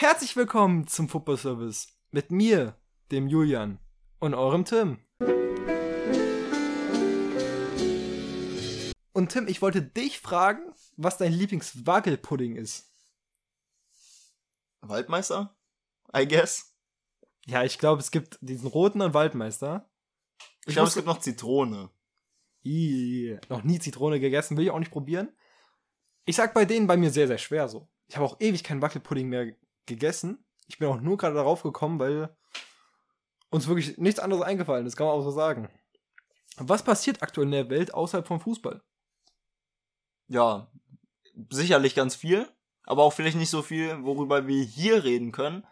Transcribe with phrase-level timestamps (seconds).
[0.00, 2.76] Herzlich willkommen zum Football Service mit mir,
[3.10, 3.80] dem Julian
[4.20, 4.98] und eurem Tim.
[9.12, 12.94] Und Tim, ich wollte dich fragen, was dein Lieblingswackelpudding ist.
[14.82, 15.56] Waldmeister?
[16.16, 16.72] I guess.
[17.46, 19.90] Ja, ich glaube, es gibt diesen roten und Waldmeister.
[20.64, 21.90] Ich, glaube, es gibt noch Zitrone.
[22.62, 25.32] Ih, noch nie Zitrone gegessen, will ich auch nicht probieren.
[26.24, 27.88] Ich sag bei denen bei mir sehr, sehr schwer so.
[28.06, 29.56] Ich habe auch ewig keinen Wackelpudding mehr
[29.88, 30.44] gegessen.
[30.68, 32.36] Ich bin auch nur gerade darauf gekommen, weil
[33.50, 35.68] uns wirklich nichts anderes eingefallen ist, kann man auch so sagen.
[36.58, 38.82] Was passiert aktuell in der Welt außerhalb vom Fußball?
[40.28, 40.70] Ja,
[41.50, 42.48] sicherlich ganz viel,
[42.84, 45.66] aber auch vielleicht nicht so viel, worüber wir hier reden können.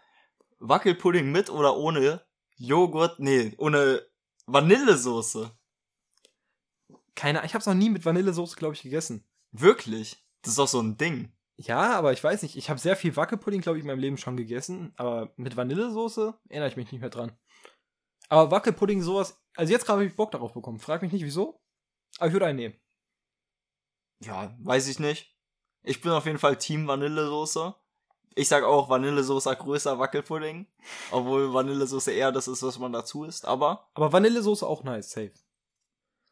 [0.59, 2.25] Wackelpudding mit oder ohne
[2.57, 4.03] Joghurt, nee, ohne
[4.47, 5.51] Vanillesoße.
[7.15, 9.27] Keine, ich habe es noch nie mit Vanillesoße, glaube ich, gegessen.
[9.51, 10.25] Wirklich?
[10.43, 11.36] Das ist doch so ein Ding.
[11.59, 12.57] Ja, aber ich weiß nicht.
[12.57, 14.93] Ich habe sehr viel Wackelpudding, glaube ich, in meinem Leben schon gegessen.
[14.97, 17.37] Aber mit Vanillesoße erinnere ich mich nicht mehr dran.
[18.29, 19.41] Aber Wackelpudding, sowas.
[19.57, 20.79] Also jetzt gerade habe ich Bock darauf bekommen.
[20.79, 21.63] Frag mich nicht wieso.
[22.19, 22.81] Aber ich würde einen nehmen.
[24.21, 25.35] Ja, weiß ich nicht.
[25.83, 27.75] Ich bin auf jeden Fall Team Vanillesoße.
[28.35, 30.67] Ich sag auch Vanillesoße größer Wackelpudding.
[31.11, 33.47] Obwohl Vanillesoße eher das ist, was man dazu isst.
[33.47, 33.89] Aber.
[33.95, 35.33] Aber Vanillesoße auch nice, safe.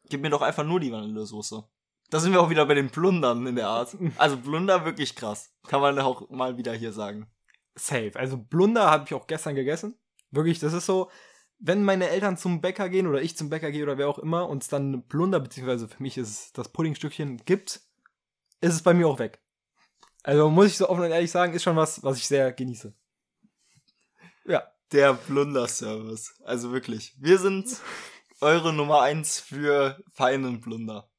[0.07, 1.67] Gib mir doch einfach nur die Vanillesoße.
[2.09, 3.97] Da sind wir auch wieder bei den Plundern in der Art.
[4.17, 5.51] Also Blunder wirklich krass.
[5.67, 7.27] Kann man auch mal wieder hier sagen.
[7.75, 8.11] Safe.
[8.15, 9.97] Also Blunder habe ich auch gestern gegessen.
[10.31, 11.09] Wirklich, das ist so,
[11.59, 14.47] wenn meine Eltern zum Bäcker gehen oder ich zum Bäcker gehe oder wer auch immer
[14.49, 17.81] und es dann Blunder, beziehungsweise für mich ist es das Puddingstückchen gibt,
[18.61, 19.41] ist es bei mir auch weg.
[20.23, 22.93] Also muss ich so offen und ehrlich sagen, ist schon was, was ich sehr genieße.
[24.45, 24.63] Ja.
[24.91, 26.35] Der Blunder-Service.
[26.43, 27.15] Also wirklich.
[27.19, 27.67] Wir sind
[28.41, 31.09] eure Nummer eins für feinen Blunder.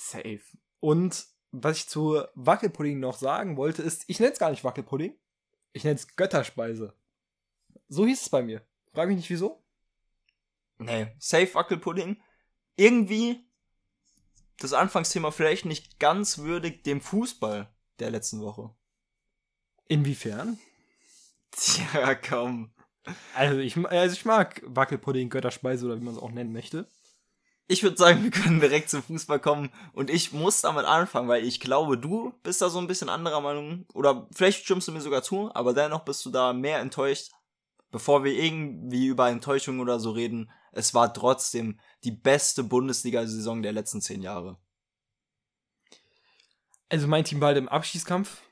[0.00, 0.40] Safe.
[0.80, 5.14] Und was ich zu Wackelpudding noch sagen wollte, ist, ich nenne es gar nicht Wackelpudding.
[5.72, 6.94] Ich nenne es Götterspeise.
[7.88, 8.64] So hieß es bei mir.
[8.92, 9.62] Frag mich nicht wieso.
[10.78, 12.20] Nee, Safe Wackelpudding.
[12.76, 13.44] Irgendwie
[14.58, 17.68] das Anfangsthema vielleicht nicht ganz würdig dem Fußball
[17.98, 18.74] der letzten Woche.
[19.86, 20.58] Inwiefern?
[21.50, 22.72] Tja, komm.
[23.34, 26.88] Also ich, also ich mag Wackelpudding, Götterspeise oder wie man es auch nennen möchte
[27.70, 31.44] ich würde sagen, wir können direkt zum Fußball kommen und ich muss damit anfangen, weil
[31.44, 35.00] ich glaube, du bist da so ein bisschen anderer Meinung oder vielleicht stimmst du mir
[35.00, 37.30] sogar zu, aber dennoch bist du da mehr enttäuscht.
[37.92, 43.72] Bevor wir irgendwie über Enttäuschung oder so reden, es war trotzdem die beste Bundesliga-Saison der
[43.72, 44.58] letzten zehn Jahre.
[46.88, 48.42] Also mein Team bald im Abschießkampf.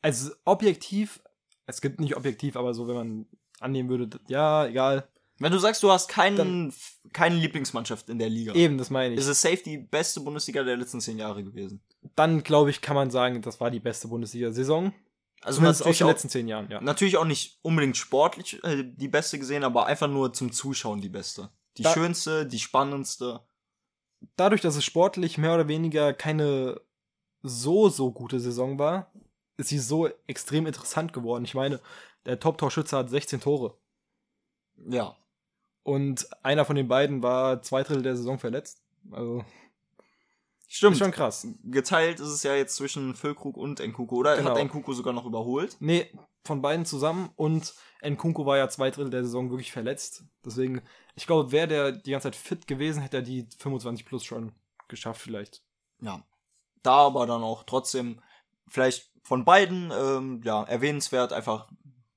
[0.00, 1.20] Also objektiv,
[1.66, 3.26] es gibt nicht objektiv, aber so, wenn man
[3.60, 5.06] annehmen würde, ja, egal,
[5.38, 6.72] wenn du sagst, du hast keinen,
[7.12, 8.54] keine Lieblingsmannschaft in der Liga.
[8.54, 9.20] Eben, das meine ich.
[9.20, 11.80] Ist es safe die beste Bundesliga der letzten zehn Jahre gewesen?
[12.14, 14.92] Dann, glaube ich, kann man sagen, das war die beste Bundesliga-Saison.
[15.42, 16.80] Also Zumindest aus den letzten zehn Jahren, ja.
[16.80, 21.10] Natürlich auch nicht unbedingt sportlich äh, die beste gesehen, aber einfach nur zum Zuschauen die
[21.10, 21.50] beste.
[21.76, 23.40] Die da, schönste, die spannendste.
[24.36, 26.80] Dadurch, dass es sportlich mehr oder weniger keine
[27.42, 29.12] so, so gute Saison war,
[29.58, 31.44] ist sie so extrem interessant geworden.
[31.44, 31.80] Ich meine,
[32.24, 33.78] der Top-Torschütze hat 16 Tore.
[34.88, 35.16] Ja.
[35.86, 38.82] Und einer von den beiden war zwei Drittel der Saison verletzt.
[39.12, 39.44] Also.
[40.66, 40.94] Stimmt.
[40.94, 41.46] Ist schon krass.
[41.62, 44.36] Geteilt ist es ja jetzt zwischen Füllkrug und Nkunku, oder?
[44.36, 44.50] Genau.
[44.50, 45.76] Hat Nkunku sogar noch überholt?
[45.78, 46.10] Nee,
[46.44, 47.30] von beiden zusammen.
[47.36, 47.72] Und
[48.04, 50.24] Nkunku war ja zwei Drittel der Saison wirklich verletzt.
[50.44, 50.82] Deswegen,
[51.14, 54.56] ich glaube, wäre der die ganze Zeit fit gewesen, hätte er die 25 plus schon
[54.88, 55.62] geschafft vielleicht.
[56.00, 56.20] Ja.
[56.82, 58.20] Da aber dann auch trotzdem
[58.66, 61.68] vielleicht von beiden, ähm, ja, erwähnenswert einfach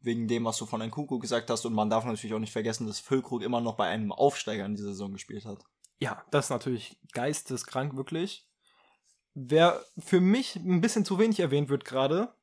[0.02, 1.66] wegen dem, was du von Nkunku gesagt hast.
[1.66, 4.76] Und man darf natürlich auch nicht vergessen, dass Füllkrug immer noch bei einem Aufsteiger in
[4.76, 5.66] dieser Saison gespielt hat.
[6.00, 8.48] Ja, das ist natürlich geisteskrank, wirklich.
[9.34, 12.34] Wer für mich ein bisschen zu wenig erwähnt wird gerade,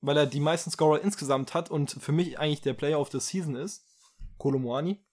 [0.00, 3.20] weil er die meisten Scorer insgesamt hat und für mich eigentlich der Player of the
[3.20, 3.86] Season ist,
[4.38, 5.04] Kolomoani.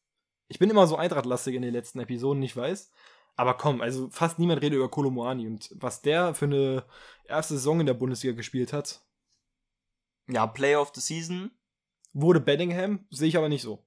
[0.48, 2.92] Ich bin immer so eintrachtlastig in den letzten Episoden, ich weiß.
[3.36, 6.86] Aber komm, also fast niemand redet über Kolomoani und was der für eine
[7.26, 9.02] erste Saison in der Bundesliga gespielt hat.
[10.28, 11.52] Ja, Player of the Season
[12.14, 13.86] Wurde Bellingham, sehe ich aber nicht so.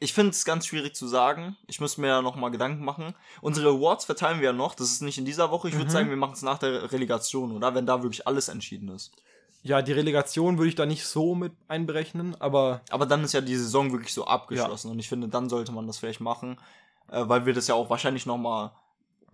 [0.00, 1.56] Ich finde es ganz schwierig zu sagen.
[1.66, 3.14] Ich muss mir ja noch mal Gedanken machen.
[3.40, 4.74] Unsere Awards verteilen wir ja noch.
[4.74, 5.68] Das ist nicht in dieser Woche.
[5.68, 5.90] Ich würde mhm.
[5.90, 7.74] sagen, wir machen es nach der Relegation, oder?
[7.74, 9.12] Wenn da wirklich alles entschieden ist.
[9.62, 12.82] Ja, die Relegation würde ich da nicht so mit einberechnen, aber.
[12.90, 14.88] Aber dann ist ja die Saison wirklich so abgeschlossen.
[14.88, 14.92] Ja.
[14.92, 16.58] Und ich finde, dann sollte man das vielleicht machen.
[17.08, 18.76] Äh, weil wir das ja auch wahrscheinlich noch mal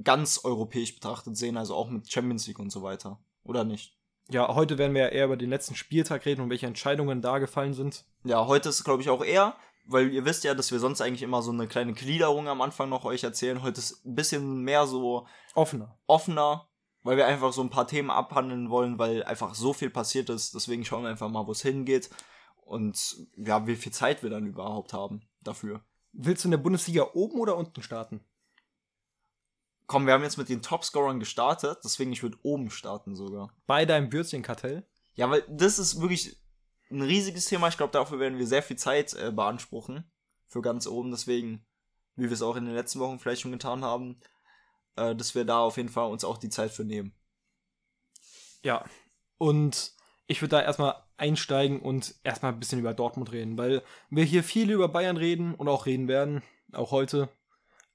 [0.04, 1.56] ganz europäisch betrachtet sehen.
[1.56, 3.18] Also auch mit Champions League und so weiter.
[3.42, 4.00] Oder nicht?
[4.31, 7.38] Ja, heute werden wir ja eher über den letzten Spieltag reden und welche Entscheidungen da
[7.38, 8.05] gefallen sind.
[8.23, 9.56] Ja, heute ist, glaube ich, auch eher,
[9.87, 12.88] weil ihr wisst ja, dass wir sonst eigentlich immer so eine kleine Gliederung am Anfang
[12.88, 13.62] noch euch erzählen.
[13.62, 15.99] Heute ist ein bisschen mehr so offener.
[16.06, 16.69] Offener.
[17.03, 20.55] weil wir einfach so ein paar Themen abhandeln wollen, weil einfach so viel passiert ist.
[20.55, 22.11] Deswegen schauen wir einfach mal, wo es hingeht
[22.65, 25.81] und ja, wie viel Zeit wir dann überhaupt haben dafür.
[26.12, 28.21] Willst du in der Bundesliga oben oder unten starten?
[29.90, 33.52] Komm, wir haben jetzt mit den Topscorern gestartet, deswegen ich würde oben starten sogar.
[33.66, 34.87] Bei deinem Würstchenkartell?
[35.14, 36.40] Ja, weil das ist wirklich
[36.92, 37.66] ein riesiges Thema.
[37.66, 40.08] Ich glaube, dafür werden wir sehr viel Zeit äh, beanspruchen.
[40.46, 41.10] Für ganz oben.
[41.10, 41.66] Deswegen,
[42.14, 44.20] wie wir es auch in den letzten Wochen vielleicht schon getan haben,
[44.94, 47.12] äh, dass wir da auf jeden Fall uns auch die Zeit für nehmen.
[48.62, 48.84] Ja.
[49.38, 49.93] Und
[50.28, 54.44] ich würde da erstmal einsteigen und erstmal ein bisschen über Dortmund reden, weil wir hier
[54.44, 57.28] viel über Bayern reden und auch reden werden, auch heute.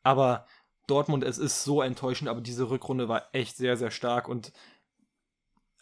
[0.04, 0.46] Aber
[0.88, 4.54] Dortmund, es ist so enttäuschend, aber diese Rückrunde war echt sehr, sehr stark und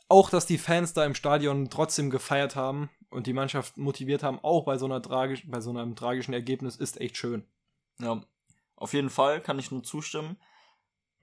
[0.10, 4.40] auch, dass die Fans da im Stadion trotzdem gefeiert haben und die Mannschaft motiviert haben,
[4.44, 7.46] auch bei so, einer tragisch, bei so einem tragischen Ergebnis, ist echt schön.
[8.00, 8.22] Ja,
[8.76, 10.38] auf jeden Fall kann ich nur zustimmen.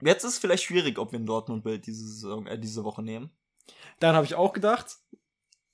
[0.01, 3.31] Jetzt ist es vielleicht schwierig, ob wir ein Dortmund-Bild diese, äh, diese Woche nehmen.
[3.99, 4.97] Dann habe ich auch gedacht,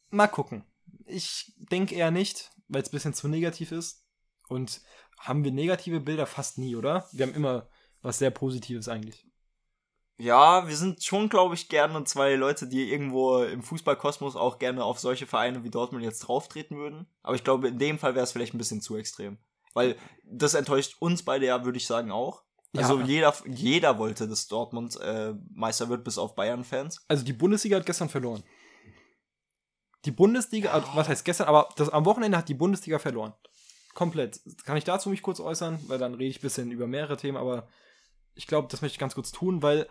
[0.09, 0.65] mal gucken.
[1.05, 4.05] Ich denke eher nicht, weil es ein bisschen zu negativ ist.
[4.49, 4.81] Und
[5.17, 7.07] haben wir negative Bilder fast nie, oder?
[7.11, 7.69] Wir haben immer
[8.01, 9.25] was sehr Positives eigentlich.
[10.19, 14.83] Ja, wir sind schon, glaube ich, gerne zwei Leute, die irgendwo im Fußballkosmos auch gerne
[14.83, 17.05] auf solche Vereine wie Dortmund jetzt drauftreten würden.
[17.21, 19.37] Aber ich glaube, in dem Fall wäre es vielleicht ein bisschen zu extrem.
[19.75, 22.41] Weil das enttäuscht uns beide ja, würde ich sagen, auch.
[22.75, 23.05] Also ja.
[23.05, 27.05] jeder, jeder wollte, dass Dortmund äh, Meister wird, bis auf Bayern-Fans.
[27.07, 28.43] Also die Bundesliga hat gestern verloren.
[30.05, 30.95] Die Bundesliga, ja.
[30.95, 33.33] was heißt gestern, aber das, am Wochenende hat die Bundesliga verloren.
[33.93, 34.41] Komplett.
[34.65, 35.79] Kann ich dazu mich kurz äußern?
[35.87, 37.67] Weil dann rede ich ein bisschen über mehrere Themen, aber
[38.37, 39.87] ich glaube, das möchte ich ganz kurz tun, weil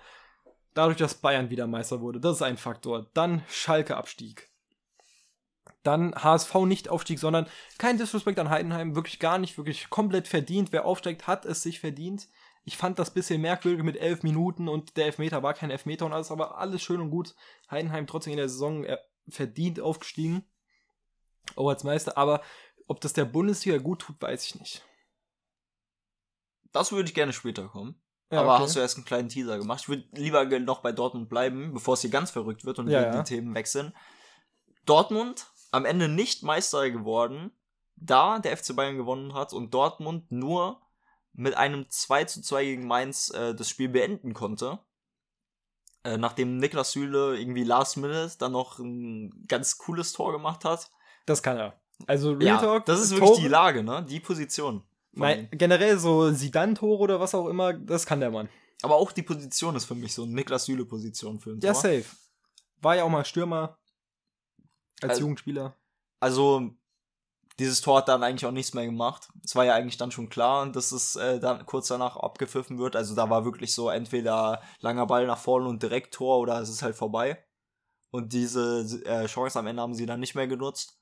[0.74, 3.10] dadurch, dass Bayern wieder Meister wurde, das ist ein Faktor.
[3.14, 4.50] Dann Schalke Abstieg.
[5.82, 7.46] Dann HSV nicht Aufstieg, sondern
[7.78, 10.72] kein Disrespect an Heidenheim, wirklich gar nicht, wirklich komplett verdient.
[10.72, 12.28] Wer aufsteigt, hat es sich verdient.
[12.64, 16.12] Ich fand das bisschen merkwürdig mit elf Minuten und der Elfmeter war kein Elfmeter und
[16.12, 17.36] alles, aber alles schön und gut.
[17.70, 18.98] Heidenheim trotzdem in der Saison äh,
[19.28, 20.44] verdient aufgestiegen.
[21.54, 22.42] Auch als Meister, aber
[22.88, 24.84] ob das der Bundesliga gut tut, weiß ich nicht.
[26.72, 28.00] Das würde ich gerne später kommen.
[28.30, 28.62] Ja, aber okay.
[28.64, 29.82] hast du erst einen kleinen Teaser gemacht.
[29.82, 33.00] Ich würde lieber noch bei Dortmund bleiben, bevor es hier ganz verrückt wird und ja,
[33.00, 33.22] wir ja.
[33.22, 33.94] die Themen wechseln.
[34.84, 37.52] Dortmund am Ende nicht Meister geworden,
[37.96, 40.80] da der FC Bayern gewonnen hat und Dortmund nur
[41.32, 44.78] mit einem 2 zu 2 gegen Mainz äh, das Spiel beenden konnte.
[46.02, 50.90] Äh, nachdem Niklas Süle irgendwie last minute dann noch ein ganz cooles Tor gemacht hat.
[51.26, 51.80] Das kann er.
[52.06, 54.04] Also Real ja, Talk, das ist wirklich Tore, die Lage, ne?
[54.08, 54.82] Die Position.
[55.16, 58.48] Mein, generell so Sidan-Tore oder was auch immer, das kann der Mann.
[58.82, 61.68] Aber auch die Position ist für mich so eine Niklas Süle-Position für ein Tor.
[61.68, 62.04] Ja, safe.
[62.82, 63.78] War ja auch mal Stürmer
[65.00, 65.74] als also, Jugendspieler.
[66.20, 66.70] Also,
[67.58, 69.30] dieses Tor hat dann eigentlich auch nichts mehr gemacht.
[69.42, 72.96] Es war ja eigentlich dann schon klar, dass es äh, dann kurz danach abgepfiffen wird.
[72.96, 76.68] Also da war wirklich so entweder langer Ball nach vorne und direkt Tor oder es
[76.68, 77.42] ist halt vorbei.
[78.10, 80.95] Und diese äh, Chance am Ende haben sie dann nicht mehr genutzt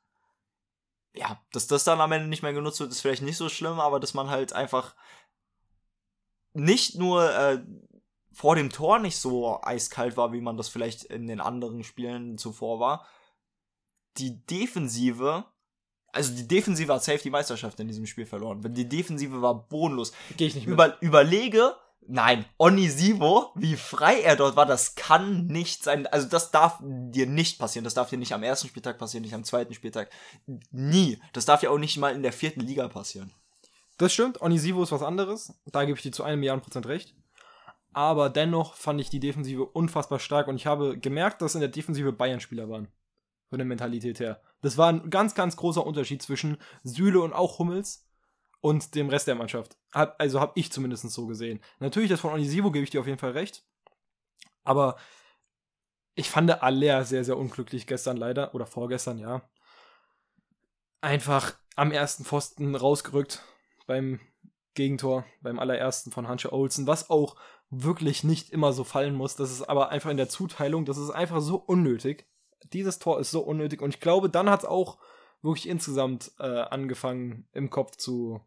[1.15, 3.81] ja, dass das dann am Ende nicht mehr genutzt wird, ist vielleicht nicht so schlimm,
[3.81, 4.95] aber dass man halt einfach
[6.53, 7.63] nicht nur äh,
[8.33, 12.37] vor dem Tor nicht so eiskalt war, wie man das vielleicht in den anderen Spielen
[12.37, 13.07] zuvor war.
[14.19, 15.45] Die Defensive,
[16.09, 18.61] also die Defensive hat safe die Meisterschaft in diesem Spiel verloren.
[18.75, 20.13] Die Defensive war bodenlos.
[20.37, 20.75] Gehe ich nicht mit.
[20.75, 26.07] Über, überlege, Nein, Onisivo, wie frei er dort war, das kann nicht sein.
[26.07, 27.85] Also das darf dir nicht passieren.
[27.85, 30.11] Das darf dir nicht am ersten Spieltag passieren, nicht am zweiten Spieltag.
[30.71, 31.19] Nie.
[31.33, 33.33] Das darf ja auch nicht mal in der vierten Liga passieren.
[33.97, 35.55] Das stimmt, Onisivo ist was anderes.
[35.67, 37.15] Da gebe ich dir zu einem Milliarden Prozent recht.
[37.93, 41.69] Aber dennoch fand ich die Defensive unfassbar stark und ich habe gemerkt, dass in der
[41.69, 42.89] Defensive Bayern-Spieler waren.
[43.49, 44.41] Von der Mentalität her.
[44.63, 48.05] Das war ein ganz, ganz großer Unterschied zwischen Süle und auch Hummels
[48.65, 49.77] und dem Rest der Mannschaft.
[49.93, 51.61] Hab, also habe ich zumindest so gesehen.
[51.81, 53.63] Natürlich, das von Onisivo gebe ich dir auf jeden Fall recht.
[54.63, 54.97] Aber
[56.15, 58.55] ich fand Aller sehr, sehr unglücklich gestern leider.
[58.55, 59.43] Oder vorgestern, ja.
[61.03, 63.45] Einfach am ersten Pfosten rausgerückt
[63.87, 64.19] beim
[64.73, 67.37] Gegentor, beim allerersten von Hansche Olsen, was auch
[67.69, 69.37] wirklich nicht immer so fallen muss.
[69.37, 72.27] Das ist aber einfach in der Zuteilung, das ist einfach so unnötig.
[72.73, 74.97] Dieses Tor ist so unnötig und ich glaube, dann hat es auch
[75.43, 78.41] wirklich insgesamt äh, angefangen im Kopf zu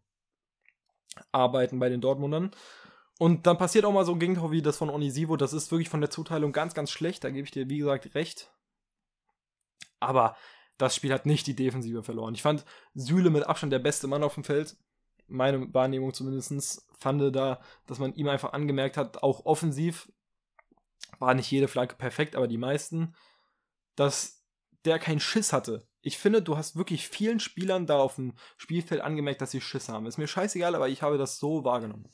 [1.31, 2.51] arbeiten bei den Dortmundern.
[3.19, 5.37] Und dann passiert auch mal so ein Gegentor wie das von Onisivo.
[5.37, 7.23] Das ist wirklich von der Zuteilung ganz, ganz schlecht.
[7.23, 8.51] Da gebe ich dir, wie gesagt, recht.
[9.99, 10.35] Aber
[10.77, 12.35] das Spiel hat nicht die Defensive verloren.
[12.35, 14.77] Ich fand Süle mit Abstand der beste Mann auf dem Feld.
[15.27, 20.11] Meine Wahrnehmung zumindest fand da, dass man ihm einfach angemerkt hat, auch offensiv
[21.19, 23.15] war nicht jede Flagge perfekt, aber die meisten,
[23.95, 24.43] dass
[24.85, 29.01] der keinen Schiss hatte ich finde, du hast wirklich vielen Spielern da auf dem Spielfeld
[29.01, 30.05] angemerkt, dass sie Schiss haben.
[30.05, 32.07] Ist mir scheißegal, aber ich habe das so wahrgenommen.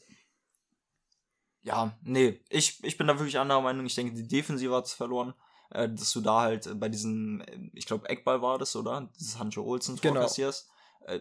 [1.61, 3.85] Ja, nee, ich, ich bin da wirklich anderer Meinung.
[3.85, 5.35] Ich denke, die Defensive hat es verloren.
[5.69, 9.11] Äh, dass du da halt bei diesem, äh, ich glaube, Eckball war das, oder?
[9.19, 10.21] Dieses Hancho Olsen Genau.
[10.21, 10.69] kassierst.
[11.05, 11.19] Äh,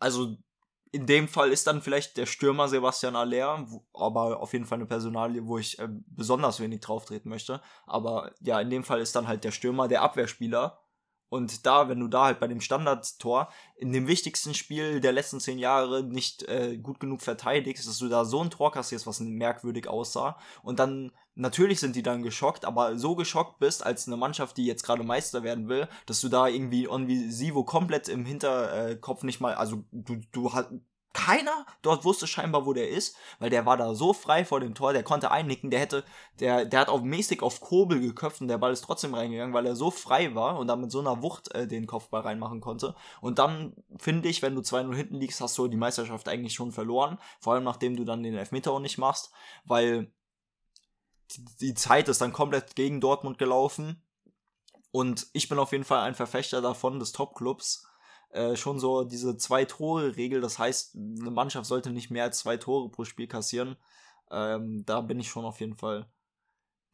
[0.00, 0.36] also
[0.92, 4.86] in dem Fall ist dann vielleicht der Stürmer Sebastian Aller, aber auf jeden Fall eine
[4.86, 7.60] Personalie, wo ich äh, besonders wenig drauf treten möchte.
[7.86, 10.83] Aber ja, in dem Fall ist dann halt der Stürmer der Abwehrspieler.
[11.28, 15.40] Und da, wenn du da halt bei dem Standardtor in dem wichtigsten Spiel der letzten
[15.40, 19.20] zehn Jahre nicht äh, gut genug verteidigst, dass du da so ein Tor kassierst, was
[19.20, 20.38] merkwürdig aussah.
[20.62, 24.66] Und dann, natürlich sind die dann geschockt, aber so geschockt bist als eine Mannschaft, die
[24.66, 29.54] jetzt gerade Meister werden will, dass du da irgendwie Onvisivo komplett im Hinterkopf nicht mal,
[29.54, 30.68] also du, du hast,
[31.24, 34.74] keiner dort wusste scheinbar, wo der ist, weil der war da so frei vor dem
[34.74, 36.04] Tor, der konnte einnicken, der hätte,
[36.38, 39.64] der, der hat auf mäßig auf Kobel geköpft und der Ball ist trotzdem reingegangen, weil
[39.64, 42.94] er so frei war und dann mit so einer Wucht äh, den Kopfball reinmachen konnte.
[43.22, 46.72] Und dann finde ich, wenn du 2-0 hinten liegst, hast du die Meisterschaft eigentlich schon
[46.72, 49.32] verloren, vor allem nachdem du dann den Elfmeter auch nicht machst,
[49.64, 50.12] weil
[51.30, 54.02] die, die Zeit ist dann komplett gegen Dortmund gelaufen.
[54.90, 57.86] Und ich bin auf jeden Fall ein Verfechter davon, des Top-Clubs,
[58.34, 60.40] äh, schon so diese Zwei-Tore-Regel.
[60.40, 63.76] Das heißt, eine Mannschaft sollte nicht mehr als zwei Tore pro Spiel kassieren.
[64.30, 66.06] Ähm, da bin ich schon auf jeden Fall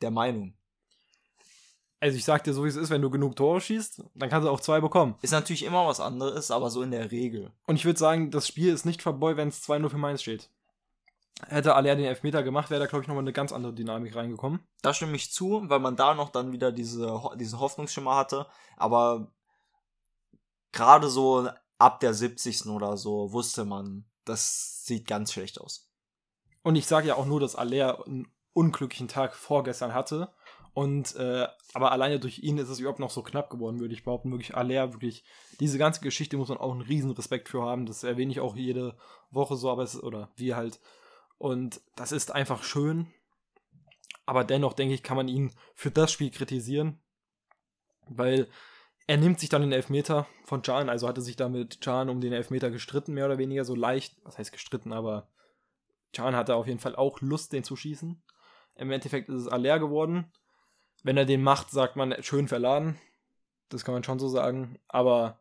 [0.02, 0.54] der Meinung.
[1.98, 4.46] Also ich sag dir so, wie es ist, wenn du genug Tore schießt, dann kannst
[4.46, 5.16] du auch zwei bekommen.
[5.22, 7.52] Ist natürlich immer was anderes, aber so in der Regel.
[7.66, 10.50] Und ich würde sagen, das Spiel ist nicht vorbei, wenn es 2-0 für Mainz steht.
[11.46, 14.60] Hätte Aller den Elfmeter gemacht, wäre da, glaube ich, nochmal eine ganz andere Dynamik reingekommen.
[14.82, 18.46] Da stimme ich zu, weil man da noch dann wieder diese, diesen Hoffnungsschimmer hatte.
[18.76, 19.32] Aber
[20.72, 21.48] gerade so
[21.78, 22.66] ab der 70.
[22.66, 25.90] oder so wusste man, das sieht ganz schlecht aus.
[26.62, 30.32] Und ich sage ja auch nur, dass Aller einen unglücklichen Tag vorgestern hatte.
[30.72, 34.04] Und äh, aber alleine durch ihn ist es überhaupt noch so knapp geworden, würde ich
[34.04, 34.30] behaupten.
[34.30, 35.24] Wirklich Aller, wirklich,
[35.58, 37.86] diese ganze Geschichte muss man auch einen riesen Respekt für haben.
[37.86, 38.96] Das erwähne ich auch jede
[39.30, 40.80] Woche so, aber es ist, oder wir halt.
[41.38, 43.08] Und das ist einfach schön.
[44.26, 47.00] Aber dennoch, denke ich, kann man ihn für das Spiel kritisieren.
[48.06, 48.48] Weil
[49.06, 52.20] er nimmt sich dann den Elfmeter von Can, also hatte sich da mit Can um
[52.20, 54.16] den Elfmeter gestritten, mehr oder weniger so leicht.
[54.22, 55.28] Was heißt gestritten, aber
[56.12, 58.22] Can hatte auf jeden Fall auch Lust, den zu schießen.
[58.76, 60.32] Im Endeffekt ist es Aller geworden.
[61.02, 62.98] Wenn er den macht, sagt man schön verladen.
[63.68, 64.78] Das kann man schon so sagen.
[64.88, 65.40] Aber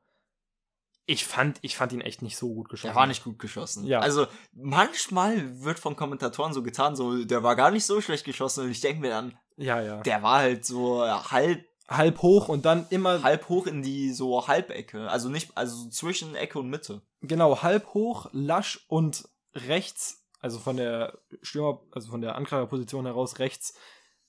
[1.05, 2.89] ich fand, ich fand ihn echt nicht so gut geschossen.
[2.93, 3.85] Der war nicht gut geschossen.
[3.85, 3.99] Ja.
[3.99, 8.65] Also manchmal wird von Kommentatoren so getan, so der war gar nicht so schlecht geschossen.
[8.65, 10.01] Und ich denke mir dann, Ja, ja.
[10.01, 14.47] der war halt so halb halb hoch und dann immer halb hoch in die so
[14.47, 17.01] Halbecke, also nicht also zwischen Ecke und Mitte.
[17.21, 23.39] genau halb hoch, lasch und rechts, also von der Stürmer, also von der Angreiferposition heraus
[23.39, 23.73] rechts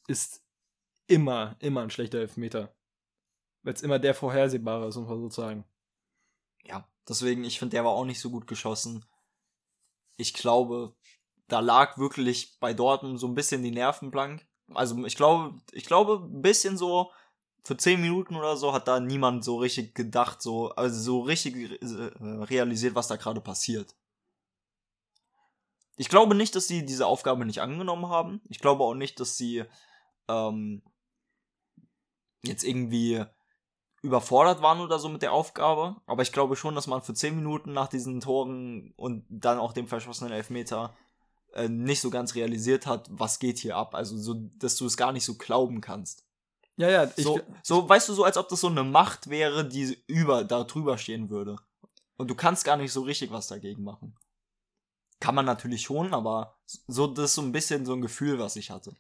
[0.09, 0.43] ist
[1.07, 2.75] immer immer ein schlechter Elfmeter.
[3.63, 5.65] Weil es immer der vorhersehbare ist, muss man so sagen.
[6.65, 9.05] Ja, deswegen ich finde der war auch nicht so gut geschossen.
[10.17, 10.95] Ich glaube,
[11.47, 14.47] da lag wirklich bei Dortmund so ein bisschen die Nerven blank.
[14.73, 17.11] Also ich glaube, ich glaube ein bisschen so
[17.65, 21.83] für zehn Minuten oder so hat da niemand so richtig gedacht, so also so richtig
[21.83, 22.11] äh,
[22.45, 23.95] realisiert, was da gerade passiert.
[25.97, 28.41] Ich glaube nicht, dass sie diese Aufgabe nicht angenommen haben.
[28.49, 29.65] Ich glaube auch nicht, dass sie
[30.29, 30.83] ähm,
[32.43, 33.25] jetzt irgendwie
[34.03, 35.97] überfordert waren oder so mit der Aufgabe.
[36.07, 39.75] Aber ich glaube schon, dass man für 10 Minuten nach diesen Toren und dann auch
[39.75, 40.97] dem verschossenen Elfmeter
[41.53, 43.95] äh, nicht so ganz realisiert hat, was geht hier ab.
[43.95, 46.25] Also so, dass du es gar nicht so glauben kannst.
[46.81, 49.69] Ja, ja, ich, So, so, weißt du, so als ob das so eine Macht wäre,
[49.69, 51.57] die über, da drüber stehen würde.
[52.17, 54.17] Und du kannst gar nicht so richtig was dagegen machen.
[55.21, 56.57] Kann man natürlich schon, aber
[56.87, 58.95] so, das ist so ein bisschen so ein Gefühl, was ich hatte.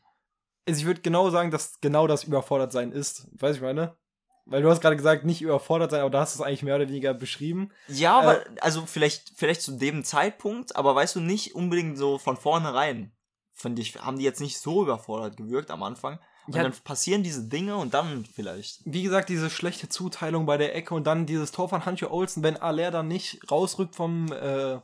[0.69, 3.27] also ich würde genau sagen, dass genau das überfordert sein ist.
[3.41, 3.97] Weißt du, ich meine?
[4.45, 6.77] Weil du hast gerade gesagt, nicht überfordert sein, aber da hast du es eigentlich mehr
[6.77, 7.71] oder weniger beschrieben.
[7.89, 12.37] Ja, aber also vielleicht, vielleicht zu dem Zeitpunkt, aber weißt du, nicht unbedingt so von
[12.37, 13.13] vornherein.
[13.55, 16.19] Finde ich, haben die jetzt nicht so überfordert gewirkt am Anfang.
[16.47, 16.62] Und Ja.
[16.62, 18.80] dann passieren diese Dinge und dann vielleicht.
[18.85, 22.42] Wie gesagt, diese schlechte Zuteilung bei der Ecke und dann dieses Tor von Hancho Olsen,
[22.42, 24.80] wenn Aller dann nicht rausrückt vom äh,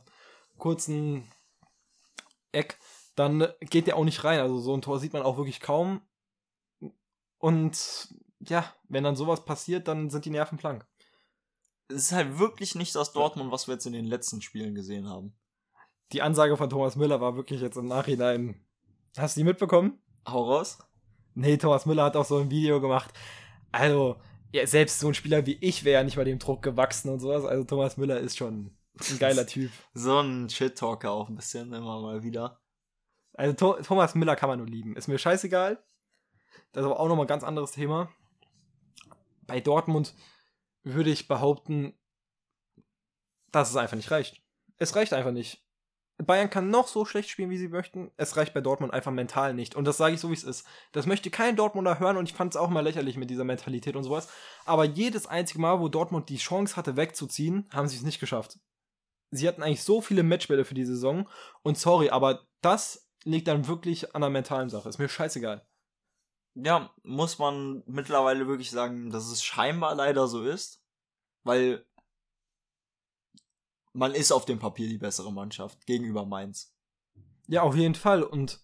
[0.57, 1.29] kurzen
[2.51, 2.77] Eck,
[3.15, 4.39] dann geht der auch nicht rein.
[4.39, 6.01] Also so ein Tor sieht man auch wirklich kaum.
[7.39, 10.85] Und ja, wenn dann sowas passiert, dann sind die Nerven blank.
[11.89, 15.09] Es ist halt wirklich nicht das Dortmund, was wir jetzt in den letzten Spielen gesehen
[15.09, 15.33] haben.
[16.11, 18.65] Die Ansage von Thomas Müller war wirklich jetzt im Nachhinein.
[19.17, 19.99] Hast du die mitbekommen?
[20.27, 20.77] Hau raus.
[21.37, 23.13] Nee, Thomas Müller hat auch so ein Video gemacht.
[23.71, 24.15] Also,
[24.51, 27.19] ja, selbst so ein Spieler wie ich wäre ja nicht bei dem Druck gewachsen und
[27.19, 27.45] sowas.
[27.45, 28.75] Also Thomas Müller ist schon
[29.07, 29.71] ein geiler Typ.
[29.93, 32.59] So ein Shit-Talker auch ein bisschen immer mal wieder.
[33.33, 34.95] Also Tho Thomas Müller kann man nur lieben.
[34.95, 35.77] Ist mir scheißegal.
[36.71, 38.09] Das ist aber auch nochmal ein ganz anderes Thema.
[39.45, 40.15] Bei Dortmund
[40.81, 41.93] würde ich behaupten,
[43.51, 44.41] dass es einfach nicht reicht.
[44.77, 45.63] Es reicht einfach nicht.
[46.17, 48.11] Bayern kann noch so schlecht spielen, wie sie möchten.
[48.17, 49.75] Es reicht bei Dortmund einfach mental nicht.
[49.75, 50.65] Und das sage ich so, wie es ist.
[50.91, 53.95] Das möchte kein Dortmunder hören und ich fand es auch mal lächerlich mit dieser Mentalität
[53.95, 54.27] und sowas.
[54.65, 58.57] Aber jedes einzige Mal, wo Dortmund die Chance hatte, wegzuziehen, haben sie es nicht geschafft.
[59.29, 61.29] Sie hatten eigentlich so viele Matchbälle für die Saison.
[61.61, 64.89] Und sorry, aber das liegt dann wirklich an der mentalen Sache.
[64.89, 65.67] Ist mir scheißegal.
[66.55, 70.81] Ja, muss man mittlerweile wirklich sagen, dass es scheinbar leider so ist.
[71.43, 71.85] Weil
[73.97, 76.71] man ist auf dem Papier die bessere Mannschaft gegenüber Mainz.
[77.47, 78.21] Ja, auf jeden Fall.
[78.21, 78.59] Und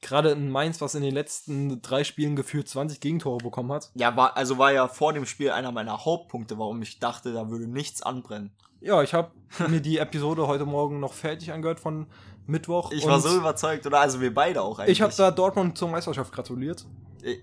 [0.00, 3.92] gerade in Mainz, was in den letzten drei Spielen gefühlt 20 Gegentore bekommen hat.
[3.94, 7.48] Ja, war, also war ja vor dem Spiel einer meiner Hauptpunkte, warum ich dachte, da
[7.48, 8.50] würde nichts anbrennen.
[8.80, 9.30] Ja, ich habe
[9.68, 12.08] mir die Episode heute Morgen noch fertig angehört von
[12.46, 12.90] Mittwoch.
[12.90, 14.00] Ich war so überzeugt, oder?
[14.00, 14.98] Also wir beide auch eigentlich.
[14.98, 16.84] Ich habe da Dortmund zur Meisterschaft gratuliert.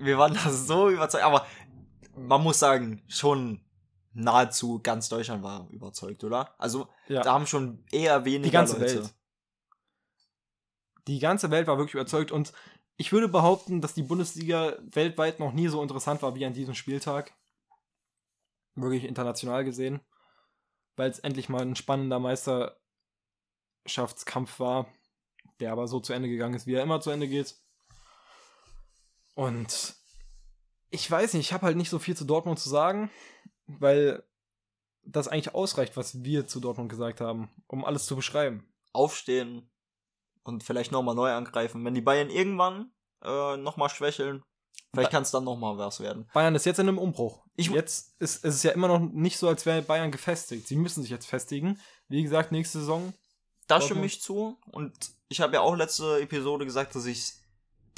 [0.02, 1.46] Wir waren da so überzeugt, aber
[2.18, 3.62] man muss sagen, schon
[4.14, 6.56] nahezu ganz Deutschland war überzeugt, oder?
[6.58, 7.22] Also ja.
[7.22, 9.04] da haben schon eher weniger Die ganze Leute.
[9.04, 9.14] Welt.
[11.08, 12.54] Die ganze Welt war wirklich überzeugt und
[12.98, 16.76] ich würde behaupten, dass die Bundesliga weltweit noch nie so interessant war wie an diesem
[16.76, 17.34] Spieltag.
[18.76, 20.02] Wirklich international gesehen.
[20.98, 24.88] Weil es endlich mal ein spannender Meisterschaftskampf war,
[25.62, 27.56] der aber so zu Ende gegangen ist, wie er immer zu Ende geht.
[29.34, 29.96] Und
[30.90, 33.10] ich weiß nicht, ich habe halt nicht so viel zu Dortmund zu sagen
[33.78, 34.24] weil
[35.04, 38.68] das eigentlich ausreicht, was wir zu Dortmund gesagt haben, um alles zu beschreiben.
[38.92, 39.70] Aufstehen
[40.44, 41.84] und vielleicht nochmal neu angreifen.
[41.86, 42.92] Wenn die Bayern irgendwann
[43.24, 44.44] äh, nochmal schwächeln,
[44.94, 46.30] vielleicht kann es dann nochmal was werden.
[46.34, 47.46] Bayern ist jetzt in einem Umbruch.
[47.56, 50.68] Ich, jetzt ist, ist es ja immer noch nicht so, als wäre Bayern gefestigt.
[50.68, 51.80] Sie müssen sich jetzt festigen.
[52.08, 53.14] Wie gesagt, nächste Saison.
[53.68, 54.58] Da stimme ich zu.
[54.72, 54.94] Und
[55.28, 57.44] ich habe ja auch letzte Episode gesagt, dass ich es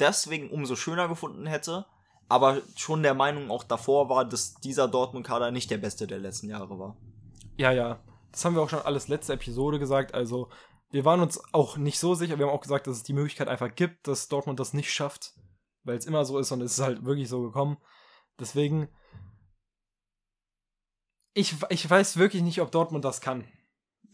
[0.00, 1.86] deswegen umso schöner gefunden hätte,
[2.32, 6.48] aber schon der Meinung auch davor war, dass dieser Dortmund-Kader nicht der beste der letzten
[6.48, 6.96] Jahre war.
[7.58, 8.02] Ja, ja.
[8.30, 10.14] Das haben wir auch schon alles letzte Episode gesagt.
[10.14, 10.48] Also,
[10.90, 12.38] wir waren uns auch nicht so sicher.
[12.38, 15.34] Wir haben auch gesagt, dass es die Möglichkeit einfach gibt, dass Dortmund das nicht schafft,
[15.84, 17.76] weil es immer so ist und es ist halt wirklich so gekommen.
[18.40, 18.88] Deswegen,
[21.34, 23.44] ich, ich weiß wirklich nicht, ob Dortmund das kann.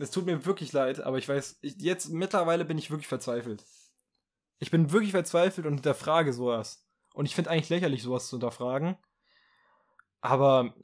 [0.00, 3.64] Es tut mir wirklich leid, aber ich weiß, ich, jetzt mittlerweile bin ich wirklich verzweifelt.
[4.58, 6.87] Ich bin wirklich verzweifelt und hinterfrage sowas.
[7.14, 8.96] Und ich finde eigentlich lächerlich, sowas zu hinterfragen.
[10.20, 10.74] Aber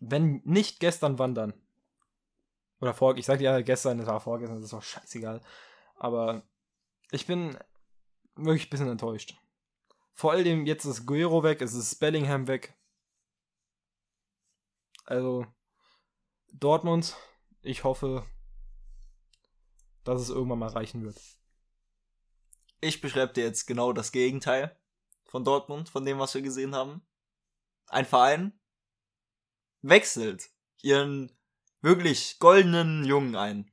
[0.00, 1.54] wenn nicht gestern, wann dann?
[2.80, 5.40] Oder vor, ich sag ja gestern, das war vorgestern, das ist auch scheißegal.
[5.94, 6.42] Aber
[7.10, 7.56] ich bin
[8.34, 9.36] wirklich ein bisschen enttäuscht.
[10.14, 12.74] Vor allem jetzt ist Guerrero weg, es ist Bellingham weg.
[15.04, 15.46] Also,
[16.52, 17.16] Dortmund,
[17.62, 18.26] ich hoffe,
[20.04, 21.20] dass es irgendwann mal reichen wird.
[22.80, 24.76] Ich beschreibe dir jetzt genau das Gegenteil
[25.32, 27.00] von Dortmund, von dem, was wir gesehen haben.
[27.88, 28.52] Ein Verein
[29.80, 30.50] wechselt
[30.82, 31.32] ihren
[31.80, 33.72] wirklich goldenen Jungen ein.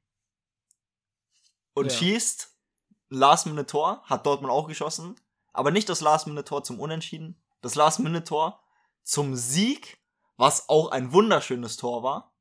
[1.73, 1.97] Und ja.
[1.97, 2.57] schießt
[3.09, 5.19] Last-Minute-Tor, hat Dortmund auch geschossen,
[5.51, 8.63] aber nicht das Last-Minute-Tor zum Unentschieden, das Last-Minute-Tor
[9.03, 10.01] zum Sieg,
[10.37, 12.33] was auch ein wunderschönes Tor war.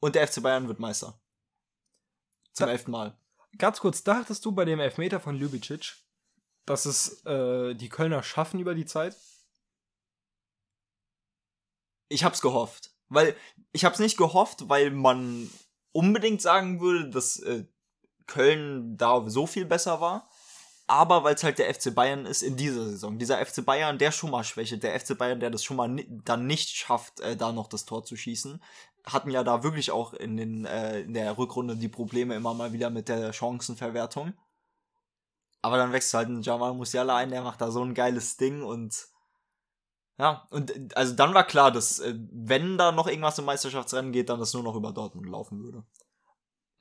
[0.00, 1.20] Und der FC Bayern wird Meister.
[2.52, 3.16] Zum da, elften Mal.
[3.58, 5.94] Ganz kurz, dachtest du bei dem Elfmeter von Ljubicic,
[6.68, 9.16] dass es äh, die Kölner schaffen über die Zeit?
[12.08, 12.92] Ich hab's gehofft.
[13.08, 13.34] Weil,
[13.72, 15.50] ich hab's nicht gehofft, weil man
[15.92, 17.64] unbedingt sagen würde, dass äh,
[18.26, 20.28] Köln da so viel besser war.
[20.86, 23.18] Aber weil es halt der FC Bayern ist in dieser Saison.
[23.18, 24.82] Dieser FC Bayern, der schon mal schwächelt.
[24.82, 27.84] Der FC Bayern, der das schon mal ni dann nicht schafft, äh, da noch das
[27.84, 28.62] Tor zu schießen.
[29.04, 32.72] Hatten ja da wirklich auch in, den, äh, in der Rückrunde die Probleme immer mal
[32.72, 34.34] wieder mit der Chancenverwertung.
[35.62, 38.62] Aber dann wächst halt ein Jamal Musiala ein, der macht da so ein geiles Ding
[38.62, 39.08] und
[40.18, 44.28] ja, und also dann war klar, dass äh, wenn da noch irgendwas im Meisterschaftsrennen geht,
[44.28, 45.84] dann das nur noch über Dortmund laufen würde.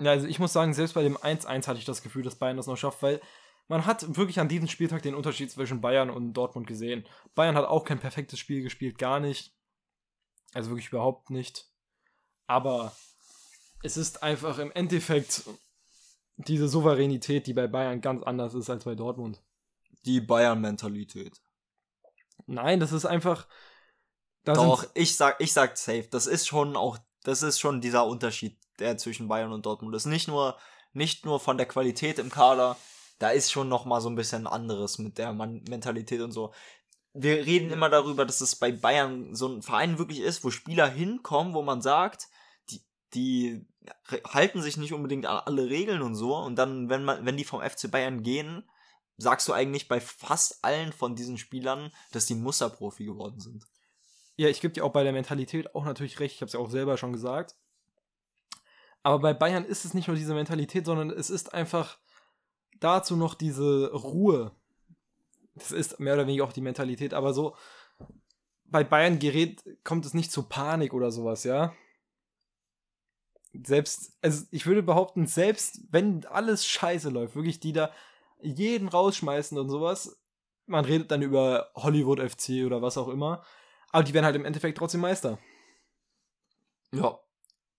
[0.02, 2.58] Ja, also ich muss sagen, selbst bei dem 1-1 hatte ich das Gefühl, dass Bayern
[2.58, 3.22] das noch schafft, weil
[3.68, 7.06] man hat wirklich an diesem Spieltag den Unterschied zwischen Bayern und Dortmund gesehen.
[7.36, 9.54] Bayern hat auch kein perfektes Spiel gespielt, gar nicht.
[10.54, 11.70] Also wirklich überhaupt nicht.
[12.48, 12.96] Aber
[13.84, 15.44] es ist einfach im Endeffekt
[16.38, 19.42] diese Souveränität, die bei Bayern ganz anders ist als bei Dortmund.
[20.06, 21.42] Die Bayern-Mentalität.
[22.46, 23.48] Nein, das ist einfach.
[24.44, 26.08] Da Doch, ich sag, ich sag safe.
[26.10, 30.06] Das ist schon auch, das ist schon dieser Unterschied, der zwischen Bayern und Dortmund ist.
[30.06, 30.58] Nicht nur,
[30.94, 32.78] nicht nur von der Qualität im Kader,
[33.20, 36.54] da ist schon noch mal so ein bisschen anderes mit der Mentalität und so.
[37.14, 40.88] Wir reden immer darüber, dass es bei Bayern so ein Verein wirklich ist, wo Spieler
[40.88, 42.28] hinkommen, wo man sagt,
[42.70, 43.66] die, die
[44.26, 46.36] halten sich nicht unbedingt an alle Regeln und so.
[46.36, 48.64] Und dann, wenn man, wenn die vom FC Bayern gehen,
[49.18, 53.66] sagst du eigentlich bei fast allen von diesen Spielern, dass die Musterprofi geworden sind.
[54.36, 56.36] Ja, ich gebe dir auch bei der Mentalität auch natürlich recht.
[56.36, 57.56] Ich habe es ja auch selber schon gesagt.
[59.02, 61.98] Aber bei Bayern ist es nicht nur diese Mentalität, sondern es ist einfach
[62.80, 64.52] dazu noch diese Ruhe.
[65.56, 67.56] Das ist mehr oder weniger auch die Mentalität, aber so
[68.66, 71.74] bei Bayern gerät, kommt es nicht zu Panik oder sowas, ja.
[73.66, 77.92] Selbst, also ich würde behaupten, selbst wenn alles scheiße läuft, wirklich die da
[78.42, 80.22] jeden rausschmeißen und sowas,
[80.68, 83.44] man redet dann über Hollywood FC oder was auch immer,
[83.92, 85.40] aber die werden halt im Endeffekt trotzdem Meister.
[86.92, 87.20] Ja.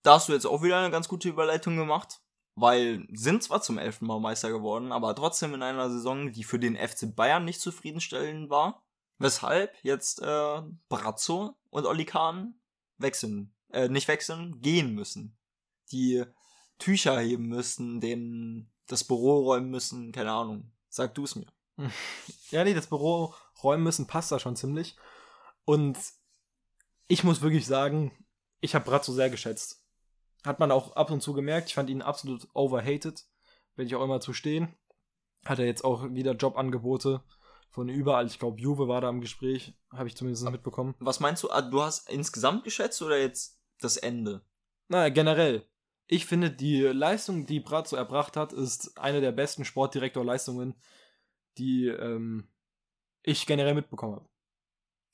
[0.03, 2.21] Da hast du jetzt auch wieder eine ganz gute Überleitung gemacht,
[2.55, 6.59] weil sind zwar zum elften Mal Meister geworden, aber trotzdem in einer Saison, die für
[6.59, 8.83] den FC Bayern nicht zufriedenstellend war.
[9.19, 12.55] Weshalb jetzt äh, Brazzo und Oli Kahn
[12.99, 15.38] wechseln, äh, nicht wechseln, gehen müssen.
[15.93, 16.25] Die
[16.79, 20.73] Tücher heben müssen, den das Büro räumen müssen, keine Ahnung.
[20.89, 21.47] Sag du es mir.
[22.51, 24.97] Ja, nee, das Büro räumen müssen passt da schon ziemlich.
[25.67, 25.99] Und
[27.09, 28.11] ich muss wirklich sagen,
[28.61, 29.85] ich habe Brazzo sehr geschätzt.
[30.45, 31.69] Hat man auch ab und zu gemerkt.
[31.69, 33.27] Ich fand ihn absolut overhated.
[33.77, 34.75] Werde ich auch immer zu stehen.
[35.45, 37.23] Hat er jetzt auch wieder Jobangebote
[37.71, 38.27] von überall.
[38.27, 39.75] Ich glaube, Juve war da im Gespräch.
[39.93, 40.95] Habe ich zumindest mitbekommen.
[41.01, 41.51] Was meinst du?
[41.51, 44.43] Ah, Du hast insgesamt geschätzt oder jetzt das Ende?
[44.89, 45.69] Naja, generell.
[46.09, 50.75] Ich finde, die Leistung, die Brazzo erbracht hat, ist eine der besten Sportdirektorleistungen,
[51.59, 52.49] die ähm,
[53.23, 54.29] ich generell mitbekommen habe.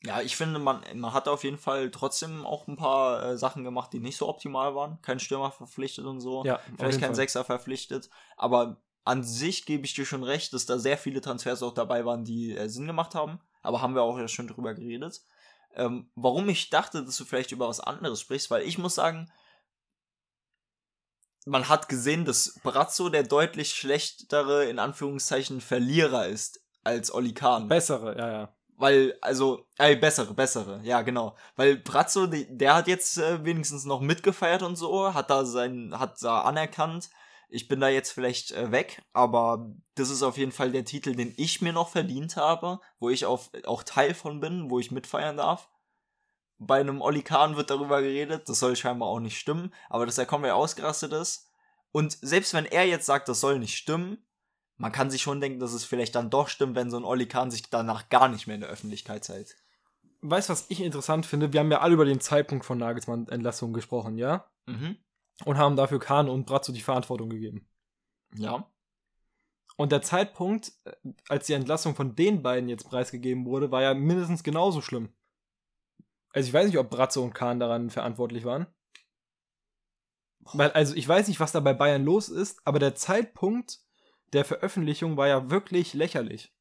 [0.04, 3.64] Ja, ich finde, man, man hat auf jeden Fall trotzdem auch ein paar äh, Sachen
[3.64, 5.00] gemacht, die nicht so optimal waren.
[5.02, 6.44] Kein Stürmer verpflichtet und so.
[6.44, 7.16] Ja, Vielleicht kein Fall.
[7.16, 8.08] Sechser verpflichtet.
[8.36, 12.04] Aber an sich gebe ich dir schon recht, dass da sehr viele Transfers auch dabei
[12.04, 13.40] waren, die äh, Sinn gemacht haben.
[13.62, 15.22] Aber haben wir auch ja schon drüber geredet.
[15.74, 19.32] Ähm, warum ich dachte, dass du vielleicht über was anderes sprichst, weil ich muss sagen,
[21.44, 27.68] man hat gesehen, dass Brazzo der deutlich schlechtere, in Anführungszeichen, Verlierer ist als Oli Kahn.
[27.68, 28.54] Bessere, ja, ja.
[28.76, 31.36] Weil, also, äh, bessere, bessere, ja, genau.
[31.54, 36.20] Weil Brazzo, der hat jetzt äh, wenigstens noch mitgefeiert und so, hat da sein, hat
[36.22, 37.08] da anerkannt,
[37.48, 41.14] ich bin da jetzt vielleicht äh, weg, aber das ist auf jeden Fall der Titel,
[41.14, 44.90] den ich mir noch verdient habe, wo ich auf, auch Teil von bin, wo ich
[44.90, 45.68] mitfeiern darf.
[46.58, 50.18] Bei einem Oli Kahn wird darüber geredet, das soll scheinbar auch nicht stimmen, aber dass
[50.18, 51.50] er komplett ausgerastet ist.
[51.92, 54.18] Und selbst wenn er jetzt sagt, das soll nicht stimmen,
[54.76, 57.26] man kann sich schon denken, dass es vielleicht dann doch stimmt, wenn so ein Oli
[57.26, 59.56] Kahn sich danach gar nicht mehr in der Öffentlichkeit zeigt.
[60.20, 61.52] Weißt du, was ich interessant finde?
[61.52, 64.50] Wir haben ja alle über den Zeitpunkt von Nagelsmann Entlassung gesprochen, ja?
[64.66, 64.96] Mhm.
[65.44, 67.68] Und haben dafür Kahn und Brazzo die Verantwortung gegeben.
[68.34, 68.70] Ja.
[69.76, 70.92] Und der Zeitpunkt, äh,
[71.28, 75.12] als die Entlassung von den beiden jetzt preisgegeben wurde, war ja mindestens genauso schlimm.
[76.34, 78.66] Also ich weiß nicht, ob Bratzo und Kahn daran verantwortlich waren.
[80.52, 83.78] Weil, also ich weiß nicht, was da bei Bayern los ist, aber der Zeitpunkt
[84.32, 86.52] der Veröffentlichung war ja wirklich lächerlich.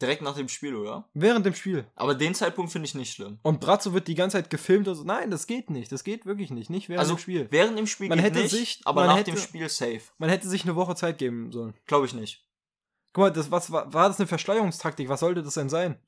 [0.00, 1.08] Direkt nach dem Spiel, oder?
[1.14, 1.86] Während dem Spiel.
[1.94, 3.38] Aber den Zeitpunkt finde ich nicht schlimm.
[3.42, 5.04] Und Bratzo wird die ganze Zeit gefilmt und so.
[5.04, 5.90] Nein, das geht nicht.
[5.90, 6.68] Das geht wirklich nicht.
[6.70, 7.46] Nicht während Also dem Spiel.
[7.50, 10.02] während dem Spiel Man geht hätte nicht, sich- aber man nach hätte- dem Spiel safe.
[10.18, 11.74] Man hätte sich eine Woche Zeit geben sollen.
[11.86, 12.46] Glaube ich nicht.
[13.12, 15.08] Guck mal, das, was, war, war das eine Verschleierungstaktik?
[15.08, 15.98] Was sollte das denn sein?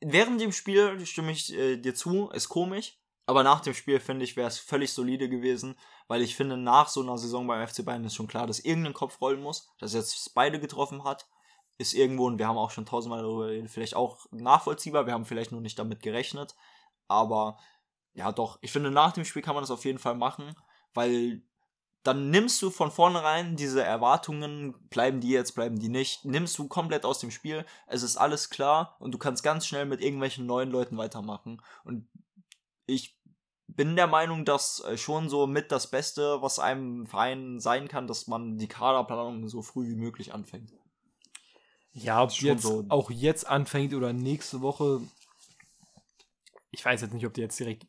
[0.00, 2.98] Während dem Spiel stimme ich äh, dir zu, ist komisch.
[3.26, 5.76] Aber nach dem Spiel finde ich, wäre es völlig solide gewesen,
[6.08, 8.92] weil ich finde, nach so einer Saison beim FC Bayern ist schon klar, dass irgendein
[8.92, 11.26] Kopf rollen muss, dass jetzt beide getroffen hat,
[11.78, 15.24] ist irgendwo, und wir haben auch schon tausendmal darüber geredet, vielleicht auch nachvollziehbar, wir haben
[15.24, 16.54] vielleicht nur nicht damit gerechnet,
[17.08, 17.58] aber
[18.12, 20.54] ja doch, ich finde, nach dem Spiel kann man das auf jeden Fall machen,
[20.92, 21.42] weil
[22.04, 26.68] dann nimmst du von vornherein diese Erwartungen, bleiben die jetzt, bleiben die nicht, nimmst du
[26.68, 30.46] komplett aus dem Spiel, es ist alles klar und du kannst ganz schnell mit irgendwelchen
[30.46, 32.06] neuen Leuten weitermachen und
[32.86, 33.18] ich
[33.66, 38.06] bin der Meinung, dass äh, schon so mit das Beste, was einem Verein sein kann,
[38.06, 40.72] dass man die Kaderplanung so früh wie möglich anfängt.
[41.92, 42.84] Ja, ob Schon jetzt so.
[42.88, 45.00] auch jetzt anfängt oder nächste Woche.
[46.70, 47.86] Ich weiß jetzt nicht, ob die jetzt direkt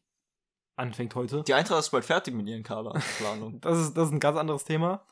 [0.76, 1.44] anfängt heute.
[1.44, 3.60] Die Eintracht ist bald fertig mit ihren Kaderplanungen.
[3.62, 5.06] Das ist, das ist ein ganz anderes Thema.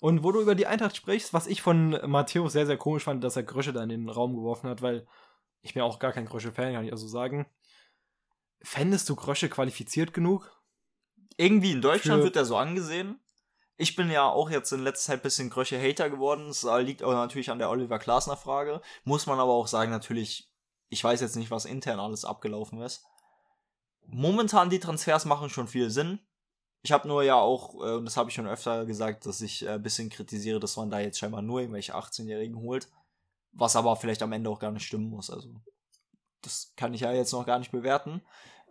[0.00, 3.22] Und wo du über die Eintracht sprichst, was ich von Matthäus sehr, sehr komisch fand,
[3.22, 5.06] dass er Grösche da in den Raum geworfen hat, weil
[5.60, 7.46] ich bin auch gar kein Grösche-Fan, kann ich also sagen.
[8.62, 10.50] Fändest du Grösche qualifiziert genug?
[11.36, 13.20] Irgendwie in Deutschland Für- wird er so angesehen.
[13.76, 16.48] Ich bin ja auch jetzt in letzter Zeit ein bisschen Grösche-Hater geworden.
[16.48, 18.80] Das liegt auch natürlich an der Oliver Glasner-Frage.
[19.04, 20.52] Muss man aber auch sagen, natürlich,
[20.88, 23.04] ich weiß jetzt nicht, was intern alles abgelaufen ist.
[24.06, 26.18] Momentan die Transfers machen schon viel Sinn.
[26.82, 29.64] Ich habe nur ja auch, äh, und das habe ich schon öfter gesagt, dass ich
[29.64, 32.88] äh, ein bisschen kritisiere, dass man da jetzt scheinbar nur irgendwelche 18-Jährigen holt.
[33.52, 35.30] Was aber vielleicht am Ende auch gar nicht stimmen muss.
[35.30, 35.48] Also,
[36.40, 38.22] das kann ich ja jetzt noch gar nicht bewerten.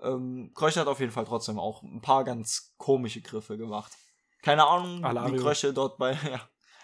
[0.01, 3.95] Ähm, Krösche hat auf jeden Fall trotzdem auch ein paar ganz komische Griffe gemacht.
[4.41, 5.35] Keine Ahnung, Alario.
[5.35, 6.41] wie Krösche dort bei, ja,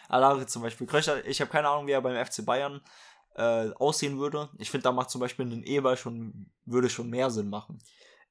[0.08, 0.88] Alario zum Beispiel.
[0.88, 2.82] Krösche, ich habe keine Ahnung, wie er beim FC Bayern
[3.36, 4.50] äh, aussehen würde.
[4.58, 7.80] Ich finde, da macht zum Beispiel ein Eber schon, würde schon mehr Sinn machen.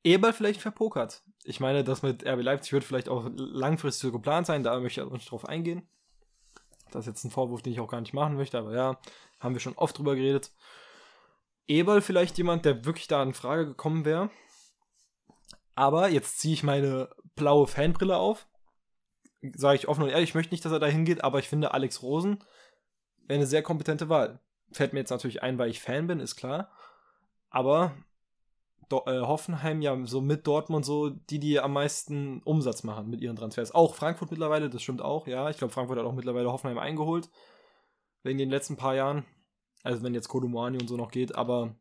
[0.07, 1.25] Eberl vielleicht verpokert.
[1.43, 5.01] Ich meine, das mit RB Leipzig wird vielleicht auch langfristig so geplant sein, da möchte
[5.01, 5.89] ich auch nicht drauf eingehen.
[6.93, 9.01] Das ist jetzt ein Vorwurf, den ich auch gar nicht machen möchte, aber ja,
[9.41, 10.53] haben wir schon oft drüber geredet.
[11.67, 14.31] Eberl vielleicht jemand, der wirklich da in Frage gekommen wäre.
[15.75, 18.47] Aber jetzt ziehe ich meine blaue Fanbrille auf.
[19.57, 21.75] Sage ich offen und ehrlich, ich möchte nicht, dass er da hingeht, aber ich finde
[21.75, 22.45] Alex Rosen
[23.27, 24.39] wäre eine sehr kompetente Wahl.
[24.71, 26.71] Fällt mir jetzt natürlich ein, weil ich Fan bin, ist klar.
[27.51, 27.93] Aber
[28.89, 33.21] Do äh, Hoffenheim ja so mit Dortmund so die, die am meisten Umsatz machen mit
[33.21, 33.75] ihren Transfers.
[33.75, 35.51] Auch Frankfurt mittlerweile, das stimmt auch, ja.
[35.51, 37.29] Ich glaube, Frankfurt hat auch mittlerweile Hoffenheim eingeholt.
[38.23, 39.25] Wegen den letzten paar Jahren.
[39.83, 41.77] Also wenn jetzt Kodomoani und so noch geht, aber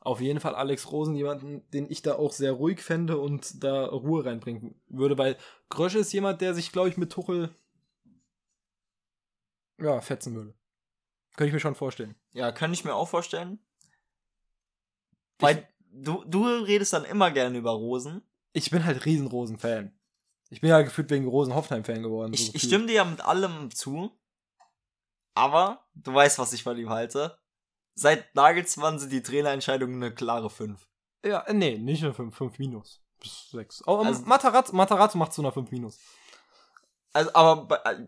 [0.00, 3.86] auf jeden Fall Alex Rosen, jemanden, den ich da auch sehr ruhig fände und da
[3.86, 5.36] Ruhe reinbringen würde, weil
[5.70, 7.54] Grösche ist jemand, der sich, glaube ich, mit Tuchel
[9.78, 10.54] ja, fetzen würde.
[11.36, 12.14] Könnte ich mir schon vorstellen.
[12.32, 13.58] Ja, kann ich mir auch vorstellen.
[15.38, 18.22] Weil du, du redest dann immer gerne über Rosen.
[18.52, 19.92] Ich bin halt riesen Rosen-Fan.
[20.50, 22.32] Ich bin ja gefühlt wegen Rosen Hoffenheim-Fan geworden.
[22.34, 24.12] So ich, ich stimme dir ja mit allem zu.
[25.34, 27.38] Aber du weißt, was ich von ihm halte.
[27.94, 30.86] Seit Nagelsmann sind die Trainerentscheidungen eine klare 5.
[31.24, 33.02] Ja, äh, nee, nicht eine 5, 5 minus.
[33.20, 33.84] Bis 6.
[33.86, 35.98] Oh, also, Matarazzo, Matarazzo macht zu einer 5 minus.
[37.12, 38.06] Also, aber, äh,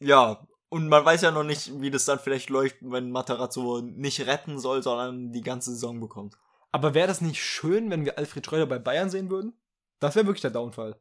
[0.00, 4.20] ja, und man weiß ja noch nicht, wie das dann vielleicht läuft, wenn Matarazzo nicht
[4.26, 6.38] retten soll, sondern die ganze Saison bekommt.
[6.72, 9.52] Aber wäre das nicht schön, wenn wir Alfred Schreuder bei Bayern sehen würden?
[10.00, 11.00] Das wäre wirklich der Downfall.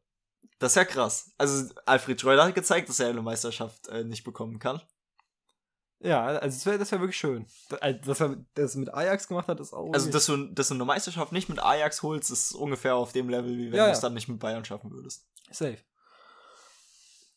[0.60, 1.32] Das ist ja krass.
[1.38, 4.82] Also Alfred Schreuder hat gezeigt, dass er eine Meisterschaft äh, nicht bekommen kann.
[6.04, 7.46] Ja, also das wäre das wär wirklich schön.
[7.80, 9.94] Äh, dass er das mit Ajax gemacht hat, ist auch.
[9.94, 13.30] Also, dass du, dass du eine Meisterschaft nicht mit Ajax holst, ist ungefähr auf dem
[13.30, 15.28] Level, wie wenn ja, du es dann nicht mit Bayern schaffen würdest.
[15.52, 15.78] Safe.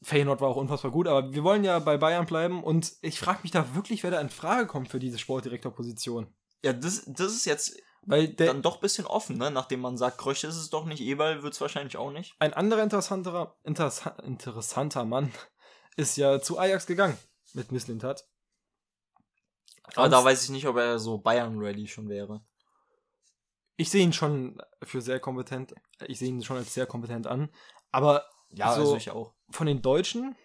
[0.03, 3.41] Feyenoord war auch unfassbar gut, aber wir wollen ja bei Bayern bleiben und ich frage
[3.43, 6.27] mich da wirklich, wer da in Frage kommt für diese Sportdirektorposition.
[6.63, 9.51] Ja, das, das ist jetzt weil der, dann doch ein bisschen offen, ne?
[9.51, 12.35] Nachdem man sagt, Krösch ist es doch nicht, Eberl wird es wahrscheinlich auch nicht.
[12.39, 15.33] Ein anderer interessanter, interessa interessanter Mann
[15.97, 17.19] ist ja zu Ajax gegangen
[17.53, 18.27] mit Misslintat.
[19.95, 22.45] Aber da weiß ich nicht, ob er so Bayern-ready schon wäre.
[23.77, 25.75] Ich sehe ihn schon für sehr kompetent.
[26.07, 27.51] Ich sehe ihn schon als sehr kompetent an.
[27.91, 29.35] Aber ja, so also ich auch.
[29.51, 30.37] Von den Deutschen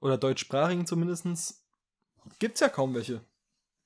[0.00, 1.62] oder deutschsprachigen zumindest
[2.38, 3.24] gibt es ja kaum welche.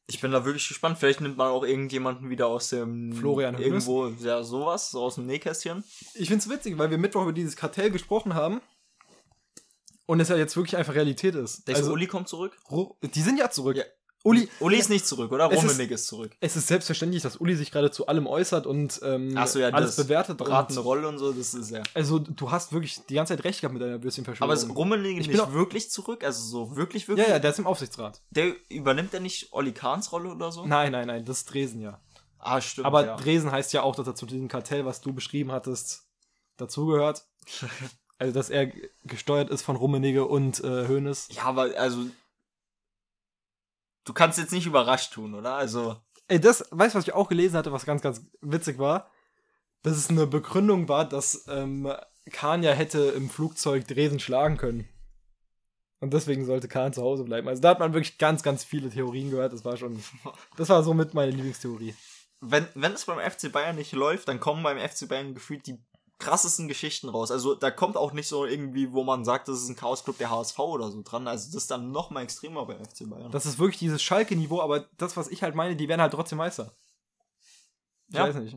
[0.09, 0.99] Ich bin da wirklich gespannt.
[0.99, 5.27] Vielleicht nimmt man auch irgendjemanden wieder aus dem Florian irgendwo, ja, sowas, so aus dem
[5.27, 5.83] Nähkästchen.
[6.15, 8.61] Ich finde es witzig, weil wir Mittwoch über dieses Kartell gesprochen haben
[10.07, 11.67] und es ja jetzt wirklich einfach Realität ist.
[11.67, 12.57] Der also, Uli kommt zurück?
[13.03, 13.77] Die sind ja zurück.
[13.77, 13.85] Ja,
[14.27, 15.45] Uli, Uli ist nicht zurück, oder?
[15.45, 16.33] Rummenigge ist, ist, zurück.
[16.41, 19.95] Es ist selbstverständlich, dass Uli sich gerade zu allem äußert und ähm, so, ja, alles
[19.95, 20.37] bewertet.
[20.37, 21.83] Beratende Rolle und so, das ist ja.
[21.95, 24.51] Also, du hast wirklich die ganze Zeit recht gehabt mit deiner Würstchenverschwörung.
[24.51, 26.25] Aber ist Rummenigge nicht auch, wirklich zurück?
[26.25, 27.25] Also, so wirklich, wirklich?
[27.29, 28.21] Ja, ja, der ist im Aufsichtsrat.
[28.31, 30.67] Der übernimmt er nicht Olli Kahns Rolle oder so?
[30.67, 32.01] Nein, nein, nein, das ist Dresen ja.
[32.41, 32.89] Ah, stimmt.
[32.89, 33.17] Aber ja.
[33.17, 36.05] Dresen heißt ja auch, dass er zu diesem Kartell, was du beschrieben hattest,
[36.57, 37.25] dazugehört.
[38.19, 38.73] also, dass er
[39.05, 41.29] gesteuert ist von Rummenigge und äh, Hoeneß.
[41.31, 42.07] Ja, aber also
[44.07, 45.55] du kannst jetzt nicht überrascht tun, oder?
[45.55, 45.97] Also.
[46.29, 49.11] Ey, das, weißt du, was ich auch gelesen hatte, was ganz, ganz witzig war?
[49.83, 51.93] Dass es eine Begründung war, dass ähm,
[52.33, 54.89] Kahn ja hätte im Flugzeug Dresen schlagen können.
[56.01, 57.49] Und deswegen sollte Kahn zu Hause bleiben.
[57.49, 59.53] Also da hat man wirklich ganz, ganz viele Theorien gehört.
[59.53, 60.03] Das war schon.
[60.57, 61.95] Das war somit meine Lieblingstheorie.
[62.41, 65.79] Wenn, wenn es beim FC Bayern nicht läuft, dann kommen beim FC Bayern gefühlt die
[66.19, 67.31] krassesten Geschichten raus.
[67.31, 70.31] Also da kommt auch nicht so irgendwie, wo man sagt, das ist ein Chaos-Club der
[70.31, 71.29] HSV oder so dran.
[71.29, 73.31] Also das ist dann noch mal extremer bei FC Bayern.
[73.31, 76.39] Das ist wirklich dieses Schalke-Niveau, aber das, was ich halt meine, die werden halt trotzdem
[76.39, 76.73] Meister.
[78.09, 78.29] Ich ja.
[78.29, 78.57] weiß nicht.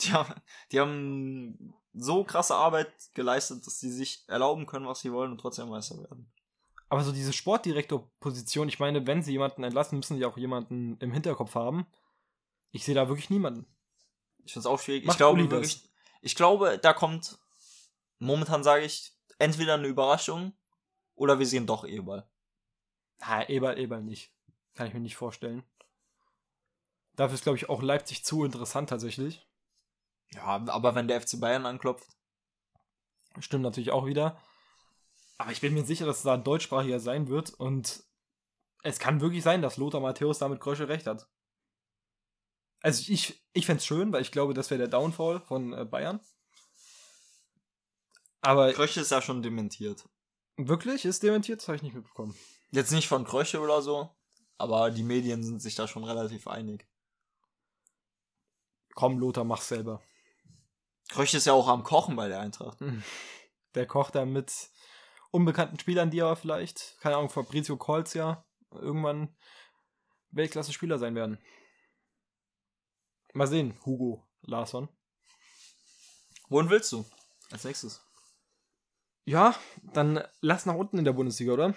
[0.00, 0.34] Die haben,
[0.72, 5.38] die haben so krasse Arbeit geleistet, dass sie sich erlauben können, was sie wollen und
[5.38, 6.32] trotzdem Meister werden.
[6.88, 11.12] Aber so diese Sportdirektor-Position, ich meine, wenn sie jemanden entlassen, müssen sie auch jemanden im
[11.12, 11.86] Hinterkopf haben.
[12.72, 13.66] Ich sehe da wirklich niemanden.
[14.44, 15.04] Ich finde es auch schwierig.
[15.04, 15.89] Macht ich glaube wirklich,
[16.20, 17.38] ich glaube, da kommt,
[18.18, 20.52] momentan sage ich, entweder eine Überraschung
[21.14, 22.28] oder wir sehen doch Eberl.
[23.18, 24.32] Na, Eberl, Eberl nicht.
[24.74, 25.62] Kann ich mir nicht vorstellen.
[27.16, 29.46] Dafür ist, glaube ich, auch Leipzig zu interessant tatsächlich.
[30.32, 32.08] Ja, aber wenn der FC Bayern anklopft.
[33.40, 34.40] Stimmt natürlich auch wieder.
[35.38, 38.04] Aber ich bin mir sicher, dass es da ein deutschsprachiger sein wird und
[38.82, 41.28] es kann wirklich sein, dass Lothar Matthäus damit Krösche recht hat.
[42.80, 45.84] Also ich, ich fände es schön, weil ich glaube, das wäre der Downfall von äh,
[45.84, 46.20] Bayern.
[48.40, 48.72] Aber.
[48.72, 50.08] Kröche ist ja schon dementiert.
[50.56, 51.04] Wirklich?
[51.04, 51.60] Ist dementiert?
[51.60, 52.34] Das habe ich nicht mitbekommen.
[52.70, 54.10] Jetzt nicht von Kröche oder so,
[54.56, 56.86] aber die Medien sind sich da schon relativ einig.
[58.94, 60.02] Komm, Lothar, mach's selber.
[61.08, 62.78] Kröche ist ja auch am Kochen bei der Eintracht.
[63.74, 64.70] Der kocht da mit
[65.30, 69.36] unbekannten Spielern, die aber vielleicht, keine Ahnung, Fabrizio Kolz ja irgendwann
[70.30, 71.38] Weltklasse-Spieler sein werden.
[73.32, 74.88] Mal sehen, Hugo Larsson.
[76.48, 77.04] Wohin willst du?
[77.50, 78.00] Als nächstes.
[79.24, 79.54] Ja,
[79.92, 81.74] dann lass nach unten in der Bundesliga, oder?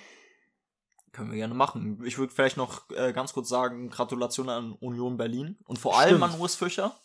[1.12, 2.04] Können wir gerne machen.
[2.06, 6.18] Ich würde vielleicht noch äh, ganz kurz sagen, Gratulation an Union Berlin und vor allem
[6.18, 6.34] Stimmt.
[6.34, 7.00] an Urs Fischer.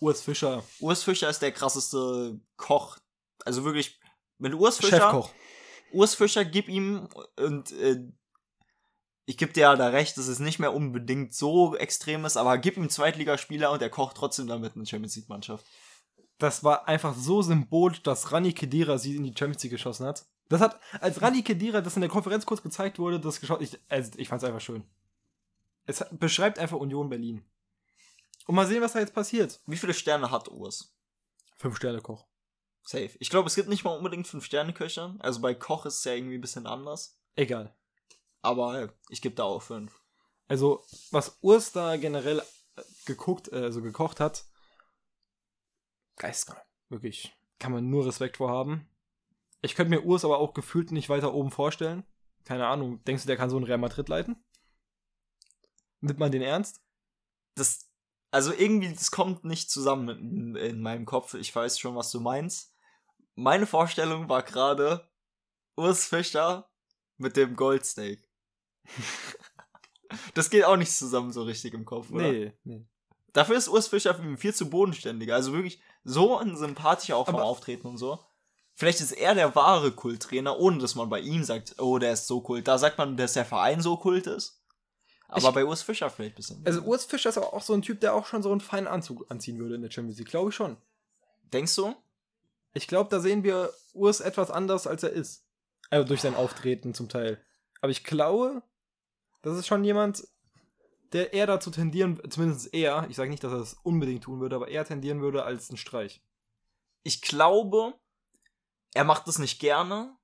[0.00, 2.98] Urs Fischer, Urs Fischer ist der krasseste Koch.
[3.44, 4.00] Also wirklich,
[4.38, 5.30] wenn du Urs Fischer, Chefkoch.
[5.92, 8.00] Urs Fischer, gib ihm und äh,
[9.24, 12.58] ich gebe dir ja da recht, dass es nicht mehr unbedingt so extrem ist, aber
[12.58, 15.64] gib ihm Zweitligaspieler und er kocht trotzdem damit eine Champions League Mannschaft.
[16.38, 20.26] Das war einfach so symbolisch, dass Rani Kedira sie in die Champions League geschossen hat.
[20.48, 23.78] Das hat, als Rani Kedira das in der Konferenz kurz gezeigt wurde, das geschossen, ich,
[23.88, 24.84] also ich fand's einfach schön.
[25.84, 27.44] Es beschreibt einfach Union Berlin.
[28.46, 29.60] Und mal sehen, was da jetzt passiert.
[29.66, 30.96] Wie viele Sterne hat Urs?
[31.56, 32.26] Fünf Sterne Koch.
[32.82, 33.10] Safe.
[33.20, 35.14] Ich glaube, es gibt nicht mal unbedingt fünf Sterne Köche.
[35.20, 37.20] Also bei Koch ist es ja irgendwie ein bisschen anders.
[37.36, 37.74] Egal.
[38.42, 40.02] Aber ich gebe da auch fünf.
[40.48, 44.44] Also, was Urs da generell äh, geguckt, äh, also gekocht hat,
[46.16, 46.64] geisteskrank.
[46.88, 47.34] Wirklich.
[47.58, 48.88] Kann man nur Respekt vor haben.
[49.62, 52.04] Ich könnte mir Urs aber auch gefühlt nicht weiter oben vorstellen.
[52.44, 53.02] Keine Ahnung.
[53.04, 54.44] Denkst du, der kann so ein Real Madrid leiten?
[56.00, 56.82] Nimmt man den ernst?
[57.54, 57.88] Das,
[58.32, 61.34] also irgendwie, das kommt nicht zusammen in, in meinem Kopf.
[61.34, 62.74] Ich weiß schon, was du meinst.
[63.36, 65.08] Meine Vorstellung war gerade
[65.76, 66.68] Urs Fischer
[67.16, 68.28] mit dem Goldsteak.
[70.34, 72.30] das geht auch nicht zusammen so richtig im Kopf, oder?
[72.30, 72.86] Nee, nee.
[73.32, 75.34] Dafür ist Urs Fischer viel zu bodenständiger.
[75.34, 78.18] Also wirklich so ein sympathischer auch vom Aber- Auftreten und so.
[78.74, 82.26] Vielleicht ist er der wahre Kulttrainer, ohne dass man bei ihm sagt, oh, der ist
[82.26, 82.66] so kult.
[82.68, 84.62] Da sagt man, dass der Verein so kult ist.
[85.28, 86.62] Aber Ich- bei Urs Fischer vielleicht ein bisschen.
[86.66, 88.86] Also Urs Fischer ist aber auch so ein Typ, der auch schon so einen feinen
[88.88, 90.28] Anzug anziehen würde in der Champions League.
[90.28, 90.76] Glaube ich schon.
[91.52, 91.94] Denkst du?
[92.74, 95.44] Ich glaube, da sehen wir Urs etwas anders, als er ist.
[95.90, 97.42] Also durch sein Auftreten zum Teil.
[97.82, 98.62] Aber ich glaube,
[99.42, 100.26] das ist schon jemand,
[101.12, 104.56] der eher dazu tendieren, zumindest eher, ich sage nicht, dass er das unbedingt tun würde,
[104.56, 106.22] aber eher tendieren würde als ein Streich.
[107.02, 107.94] Ich glaube,
[108.94, 110.16] er macht das nicht gerne,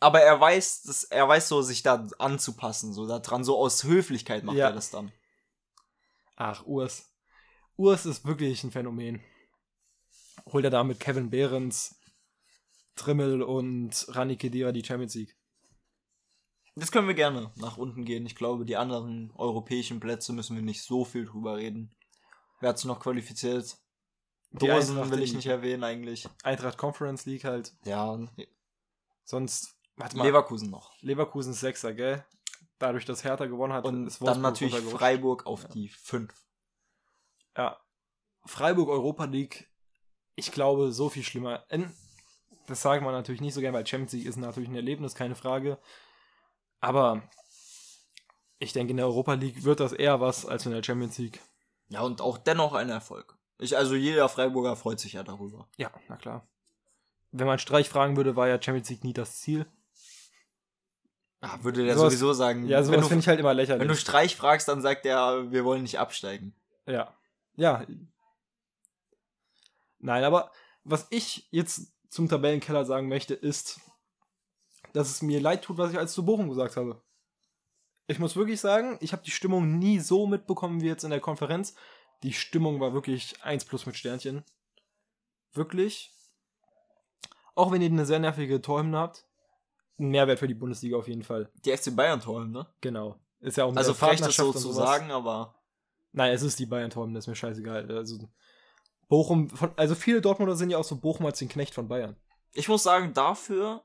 [0.00, 3.84] aber er weiß, dass, er weiß so, sich da anzupassen, so da dran, so aus
[3.84, 4.68] Höflichkeit macht Ja.
[4.68, 5.12] er das dann.
[6.36, 7.10] Ach, Urs.
[7.76, 9.22] Urs ist wirklich ein Phänomen.
[10.52, 11.98] Holt er da mit Kevin Behrens,
[12.94, 15.35] Trimmel und Rani Kedira die Champions League.
[16.78, 18.26] Jetzt können wir gerne nach unten gehen.
[18.26, 21.90] Ich glaube, die anderen europäischen Plätze müssen wir nicht so viel drüber reden.
[22.60, 23.78] Wer hat sich noch qualifiziert?
[24.52, 26.28] Die Dosen Eintracht will ich nicht erwähnen eigentlich.
[26.42, 27.74] Eintracht Conference League halt.
[27.84, 28.18] Ja,
[29.24, 30.92] Sonst, warte mal, Leverkusen noch.
[31.00, 32.24] Leverkusen ist Sechser, gell?
[32.78, 34.98] Dadurch, dass Hertha gewonnen hat, Und ist dann Wolfsburg natürlich runtergerutscht.
[35.00, 35.68] Freiburg auf Ja.
[35.70, 36.32] die 5.
[37.56, 37.80] Ja.
[38.44, 39.70] Freiburg Europa League,
[40.36, 41.64] ich glaube, so viel schlimmer.
[42.66, 45.34] Das sagt man natürlich nicht so gern, weil Champions League ist natürlich ein Erlebnis, keine
[45.34, 45.78] Frage.
[46.80, 47.22] Aber
[48.58, 51.40] ich denke, in der Europa League wird das eher was als in der Champions League.
[51.88, 53.36] Ja, und auch dennoch ein Erfolg.
[53.58, 55.68] Ich, also jeder Freiburger freut sich ja darüber.
[55.76, 56.46] Ja, na klar.
[57.32, 59.66] Wenn man Streich fragen würde, war ja Champions League nie das Ziel.
[61.40, 62.66] Ah, würde der Sowas- sowieso sagen.
[62.66, 63.80] Ja, sowas finde ich halt immer lächerlich.
[63.80, 66.54] wenn du Streich fragst, dann sagt er, wir wollen nicht absteigen.
[66.86, 67.14] Ja.
[67.56, 67.84] Ja.
[69.98, 70.50] Nein, aber
[70.84, 73.80] was ich jetzt zum Tabellenkeller sagen möchte, ist,
[74.96, 77.02] dass es mir leid tut, was ich als zu Bochum gesagt habe.
[78.06, 81.20] Ich muss wirklich sagen, ich habe die Stimmung nie so mitbekommen wie jetzt in der
[81.20, 81.74] Konferenz.
[82.22, 84.42] Die Stimmung war wirklich 1 plus mit Sternchen.
[85.52, 86.12] Wirklich.
[87.54, 89.26] Auch wenn ihr eine sehr nervige Torhymne habt.
[89.98, 91.50] Ein Mehrwert für die Bundesliga auf jeden Fall.
[91.64, 92.66] Die FC Bayern tollen, ne?
[92.80, 93.18] Genau.
[93.40, 95.54] Ist ja auch eine Also frech das so zu sagen, aber
[96.12, 97.90] Nein, es ist die bayern das ist mir scheißegal.
[97.90, 98.30] Also,
[99.08, 102.16] Bochum, von, also viele Dortmunder sind ja auch so Bochum als den Knecht von Bayern.
[102.54, 103.84] ich muss sagen, dafür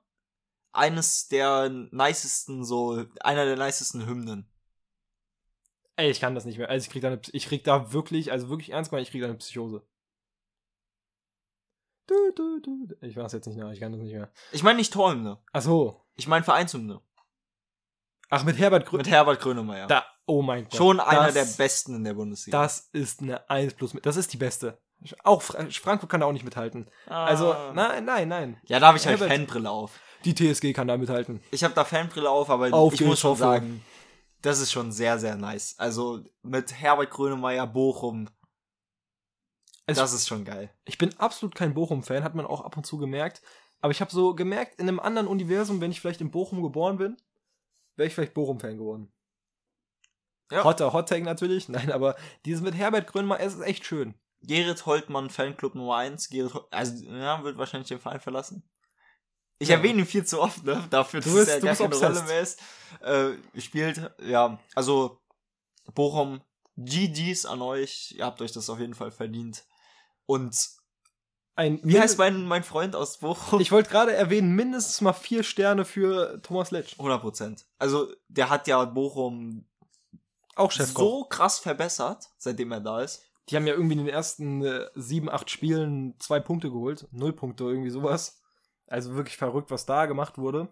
[0.73, 4.47] eines der nicesten, so, einer der nicesten Hymnen.
[5.97, 6.69] Ey, ich kann das nicht mehr.
[6.69, 9.21] Also, ich krieg da, eine, ich krieg da wirklich, also wirklich ernst gemeint, ich krieg
[9.21, 9.85] da eine Psychose.
[12.07, 12.87] Du, du, du.
[13.01, 14.31] Ich weiß jetzt nicht nach, ich kann das nicht mehr.
[14.51, 15.37] Ich meine nicht Torhymne.
[15.53, 16.03] Ach so.
[16.15, 17.01] Ich meine Vereinshymne.
[18.29, 18.97] Ach, mit Herbert Grün.
[18.99, 19.87] Mit Herbert Grönemeyer.
[19.87, 20.75] Da, oh mein Gott.
[20.75, 22.61] Schon einer der besten in der Bundesliga.
[22.61, 23.93] Das ist eine 1 plus.
[24.01, 24.81] Das ist die beste.
[25.23, 26.89] Auch Fra Frankfurt kann da auch nicht mithalten.
[27.07, 27.25] Ah.
[27.25, 28.61] Also, nein, nein, nein.
[28.65, 29.99] Ja, da habe ich halt Herbert- Fanbrille auf.
[30.25, 31.41] Die TSG kann da mithalten.
[31.51, 33.39] Ich habe da Fanbrille auf, aber Auf ich muss schon Hoffo.
[33.39, 33.83] sagen,
[34.41, 35.75] das ist schon sehr, sehr nice.
[35.77, 38.29] Also mit Herbert Grönemeyer, Bochum,
[39.85, 40.73] Also, das ist schon geil.
[40.85, 43.41] Ich bin absolut kein Bochum-Fan, hat man auch ab und zu gemerkt.
[43.81, 46.97] Aber ich habe so gemerkt, in einem anderen Universum, wenn ich vielleicht in Bochum geboren
[46.97, 47.17] bin,
[47.95, 49.11] wäre ich vielleicht Bochum-Fan geworden.
[50.51, 50.63] Ja.
[50.63, 51.67] Hotter Hot Take natürlich.
[51.69, 52.15] Nein, aber
[52.45, 54.15] dieses mit Herbert Grönemeyer, es ist echt schön.
[54.41, 56.29] Gerrit Holtmann, Fanclub Nummer 1.
[56.29, 58.63] Gerrit also, ja, wird wahrscheinlich den Verein verlassen.
[59.61, 59.75] Ich Ja.
[59.77, 60.83] erwähne ihn viel zu oft, ne?
[60.89, 62.17] Dafür, Du dass bist- er du gar bist keine obsessed.
[62.17, 62.59] Rolle mehr ist.
[63.55, 65.19] Äh, spielt, ja, also
[65.93, 66.41] Bochum,
[66.77, 68.13] GGs an euch.
[68.17, 69.63] Ihr habt euch das auf jeden Fall verdient.
[70.25, 70.55] Und
[71.55, 73.59] ein Wie heißt mein, mein Freund aus Bochum?
[73.61, 76.93] Ich wollte gerade erwähnen, mindestens mal vier Sterne für Thomas Letsch.
[76.97, 77.65] 100 Prozent.
[77.77, 79.67] Also, der hat ja Bochum
[80.55, 81.01] Auch Chefkoch.
[81.01, 83.23] so krass verbessert, seitdem er da ist.
[83.49, 87.07] Die haben ja irgendwie in den ersten äh, sieben, acht Spielen zwei Punkte geholt.
[87.11, 88.40] Null Punkte, irgendwie sowas.
[88.91, 90.67] Also wirklich verrückt, was da gemacht wurde.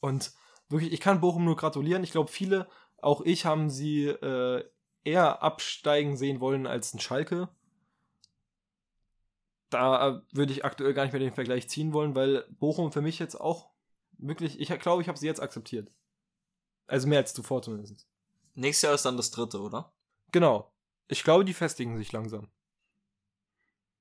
[0.00, 0.32] Und
[0.68, 2.04] wirklich, ich kann Bochum nur gratulieren.
[2.04, 4.62] Ich glaube, viele, auch ich, haben sie äh,
[5.04, 7.48] eher absteigen sehen wollen als ein Schalke.
[9.70, 13.00] Da äh, würde ich aktuell gar nicht mehr den Vergleich ziehen wollen, weil Bochum für
[13.00, 13.70] mich jetzt auch
[14.18, 15.90] wirklich, ich glaube, ich habe sie jetzt akzeptiert.
[16.88, 18.06] Also mehr als zuvor zumindest.
[18.54, 19.94] Nächstes Jahr ist dann das dritte, oder?
[20.30, 20.70] Genau.
[21.06, 22.48] Ich glaube, die festigen sich langsam.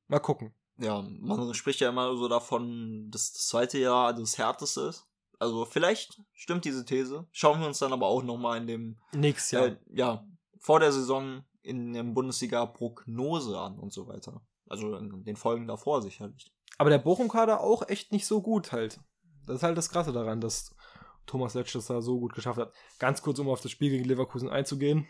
[0.10, 0.54] Mal gucken.
[0.80, 5.08] Ja, man spricht ja immer so davon, dass das zweite Jahr das härteste ist.
[5.40, 7.28] Also vielleicht stimmt diese These.
[7.32, 9.66] Schauen wir uns dann aber auch nochmal in dem, Nächstes Jahr.
[9.68, 10.26] äh, ja,
[10.60, 14.42] vor der Saison in der Bundesliga-Prognose an und so weiter.
[14.68, 16.52] Also in den Folgen davor sicherlich.
[16.78, 19.00] Aber der Bochum-Kader auch echt nicht so gut halt.
[19.46, 20.76] Das ist halt das Krasse daran, dass
[21.26, 22.74] Thomas Letsch das da so gut geschafft hat.
[23.00, 25.08] Ganz kurz, um auf das Spiel gegen Leverkusen einzugehen.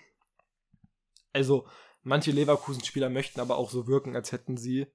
[1.33, 1.67] Also,
[2.03, 4.87] manche Leverkusen-Spieler möchten aber auch so wirken, als hätten sie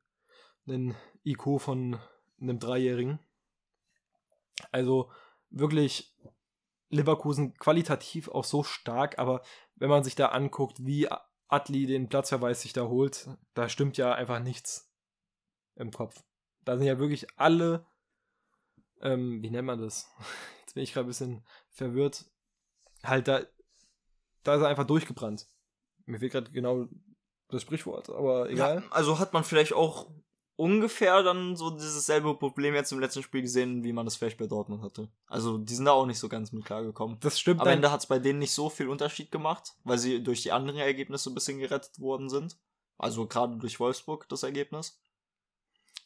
[0.67, 0.95] einen
[1.25, 1.99] IQ von
[2.41, 3.19] einem Dreijährigen.
[4.71, 5.11] Also,
[5.51, 6.15] wirklich
[6.89, 9.43] Leverkusen qualitativ auch so stark, aber
[9.77, 11.09] wenn man sich da anguckt, wie
[11.49, 14.91] Atli den Platzverweis sich da holt, da stimmt ja einfach nichts
[15.75, 16.23] im Kopf.
[16.65, 17.87] Da sind ja wirklich alle,
[19.01, 20.11] ähm, wie nennt man das?
[20.61, 22.27] Jetzt bin ich gerade ein bisschen verwirrt.
[23.03, 23.43] Halt, da,
[24.45, 25.47] da ist er einfach durchgebrannt.
[26.07, 26.89] Mir fehlt gerade genau
[27.49, 28.83] das Sprichwort, aber egal.
[28.83, 30.11] Ja, also hat man vielleicht auch
[30.57, 34.39] ungefähr dann so dieses selbe Problem jetzt im letzten Spiel gesehen, wie man das vielleicht
[34.39, 35.09] bei Dortmund hatte.
[35.27, 37.19] Also die sind da auch nicht so ganz mit klargekommen.
[37.21, 37.61] Das stimmt.
[37.61, 40.53] Am Ende hat es bei denen nicht so viel Unterschied gemacht, weil sie durch die
[40.53, 42.59] anderen Ergebnisse ein bisschen gerettet worden sind.
[42.99, 45.01] Also gerade durch Wolfsburg das Ergebnis.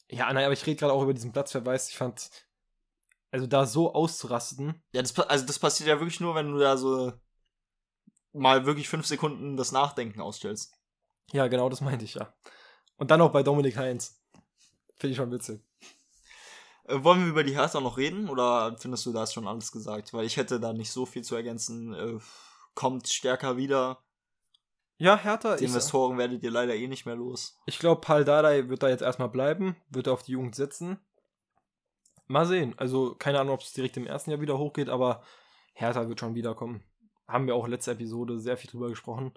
[0.09, 1.91] Ja, nein, aber ich rede gerade auch über diesen Platzverweis.
[1.91, 2.31] Ich fand,
[3.31, 4.83] also da so auszurasten.
[4.93, 7.13] Ja, das, also das passiert ja wirklich nur, wenn du da so
[8.33, 10.79] mal wirklich fünf Sekunden das Nachdenken ausstellst.
[11.33, 12.33] Ja, genau das meinte ich ja.
[12.97, 14.23] Und dann auch bei Dominik Heinz.
[14.99, 15.61] Finde ich schon witzig.
[16.85, 19.73] Äh, wollen wir über die Hertha noch reden oder findest du, da ist schon alles
[19.73, 20.13] gesagt?
[20.13, 21.93] Weil ich hätte da nicht so viel zu ergänzen.
[21.95, 22.19] Äh,
[22.75, 24.03] kommt stärker wieder.
[24.99, 27.59] Ja, Hertha, Die ich, Investoren werdet ihr leider eh nicht mehr los.
[27.67, 30.99] ich glaube, Paul Dardai wird da jetzt erstmal bleiben, wird auf die Jugend setzen.
[32.29, 32.75] Mal sehen.
[32.79, 35.23] Also, keine Ahnung, ob es direkt im ersten Jahr wieder hochgeht, aber
[35.75, 36.83] Hertha wird schon wiederkommen.
[37.29, 39.33] Haben wir auch letzte Episode sehr viel drüber gesprochen.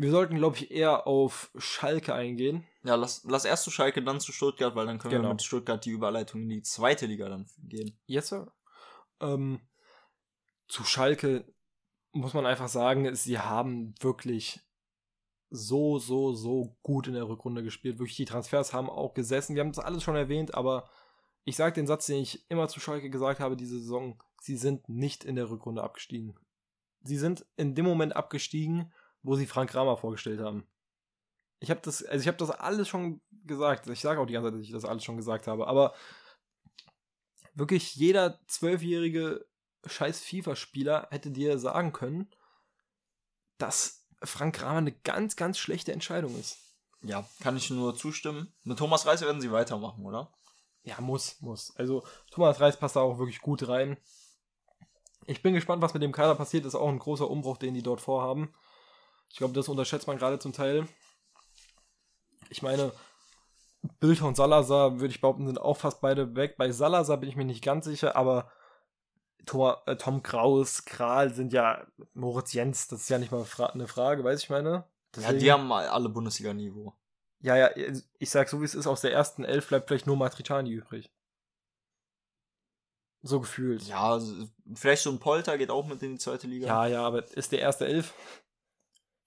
[0.00, 2.66] Wir sollten, glaube ich, eher auf Schalke eingehen.
[2.84, 5.28] Ja, lass, lass erst zu Schalke, dann zu Stuttgart, weil dann können Genau.
[5.28, 7.98] wir mit Stuttgart die Überleitung in die zweite Liga dann gehen.
[8.06, 8.50] Yes, sir.
[9.20, 9.60] Ähm,
[10.68, 11.44] zu Schalke
[12.12, 14.60] muss man einfach sagen, sie haben wirklich
[15.50, 17.98] so, so, so gut in der Rückrunde gespielt.
[17.98, 19.54] Wirklich, die Transfers haben auch gesessen.
[19.54, 20.88] Wir haben das alles schon erwähnt, aber
[21.44, 24.88] ich sage den Satz, den ich immer zu Schalke gesagt habe, diese Saison, sie sind
[24.88, 26.38] nicht in der Rückrunde abgestiegen.
[27.02, 30.66] Sie sind in dem Moment abgestiegen, wo sie Frank Kramer vorgestellt haben.
[31.60, 33.86] Ich habe das, also ich habe das alles schon gesagt.
[33.88, 35.94] Ich sage auch die ganze Zeit, dass ich das alles schon gesagt habe, aber
[37.54, 39.46] wirklich jeder zwölfjährige
[39.86, 42.30] scheiß FIFA-Spieler hätte dir sagen können,
[43.58, 46.58] dass Frank Kramer eine ganz, ganz schlechte Entscheidung ist.
[47.02, 48.52] Ja, kann ich nur zustimmen.
[48.64, 50.32] Mit Thomas Reis werden sie weitermachen, oder?
[50.82, 51.74] Ja, muss, muss.
[51.76, 53.96] Also Thomas Reis passt da auch wirklich gut rein.
[55.26, 56.64] Ich bin gespannt, was mit dem Kader passiert.
[56.64, 58.54] Das ist auch ein großer Umbruch, den die dort vorhaben.
[59.30, 60.86] Ich glaube, das unterschätzt man gerade zum Teil.
[62.50, 62.92] Ich meine,
[64.00, 66.56] Bilder und Salazar, würde ich behaupten, sind auch fast beide weg.
[66.58, 68.50] Bei Salazar bin ich mir nicht ganz sicher, aber
[69.46, 73.66] Tom, äh, Tom Kraus, Kral sind ja Moritz Jens, das ist ja nicht mal fra
[73.66, 74.70] eine Frage, weiß ich meine.
[74.70, 74.84] Ja,
[75.16, 76.92] Deswegen- die haben mal alle Bundesliga-Niveau.
[77.40, 77.70] ja, ja,
[78.18, 81.10] ich sag so wie es ist, aus der ersten Elf bleibt vielleicht nur Matriciani übrig.
[83.22, 83.82] So gefühlt.
[83.84, 86.66] Ja, also, vielleicht so ein Polter geht auch mit in die zweite Liga.
[86.66, 88.12] Ja, ja, aber ist der erste Elf.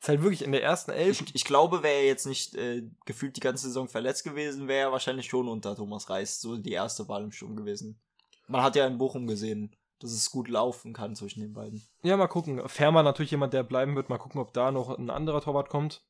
[0.04, 1.22] Ist halt wirklich in der ersten Elf.
[1.22, 4.88] Ich, ich glaube, wäre er jetzt nicht äh, gefühlt die ganze Saison verletzt gewesen, wäre
[4.88, 8.02] er wahrscheinlich schon unter Thomas Reis so die erste Wahl im Sturm gewesen.
[8.48, 11.88] Man hat ja in Bochum gesehen, dass es gut laufen kann zwischen den beiden.
[12.02, 12.68] Ja, mal gucken.
[12.68, 14.10] Fährmann natürlich jemand, der bleiben wird.
[14.10, 16.04] Mal gucken, ob da noch ein anderer Torwart kommt.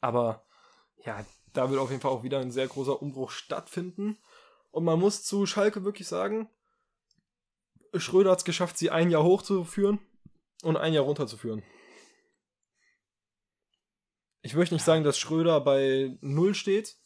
[0.00, 0.46] Aber
[1.04, 4.16] ja, da wird auf jeden Fall auch wieder ein sehr großer Umbruch stattfinden.
[4.70, 6.48] Und man muss zu Schalke wirklich sagen,
[7.96, 9.98] Schröder hat es geschafft, sie ein Jahr hochzuführen
[10.62, 11.64] und ein Jahr runterzuführen.
[14.44, 16.96] Ich möchte nicht sagen, dass Schröder bei Null steht,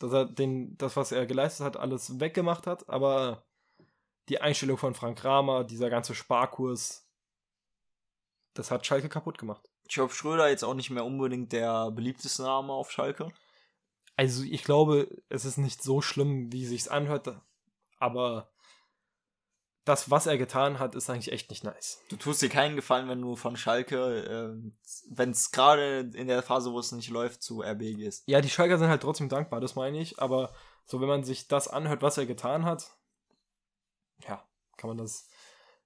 [0.00, 3.44] dass er den, das, was er geleistet hat, alles weggemacht hat, aber
[4.28, 7.06] die Einstellung von Frank Kramer, dieser ganze Sparkurs,
[8.54, 9.70] das hat Schalke kaputt gemacht.
[9.86, 13.28] Ich glaube, Schröder jetzt auch nicht mehr unbedingt der beliebteste Name auf Schalke.
[14.16, 17.40] Also ich glaube, es ist nicht so schlimm, wie sich's anhört,
[17.98, 18.50] aber
[19.88, 22.02] das, was er getan hat, ist eigentlich echt nicht nice.
[22.10, 24.70] Du tust dir keinen Gefallen, wenn du von Schalke, äh,
[25.10, 28.24] wenn es gerade in der Phase, wo es nicht läuft, zu RB gehst.
[28.26, 30.52] Ja, die Schalker sind halt trotzdem dankbar, das meine ich, aber
[30.84, 32.96] so, wenn man sich das anhört, was er getan hat,
[34.26, 35.28] ja, kann man das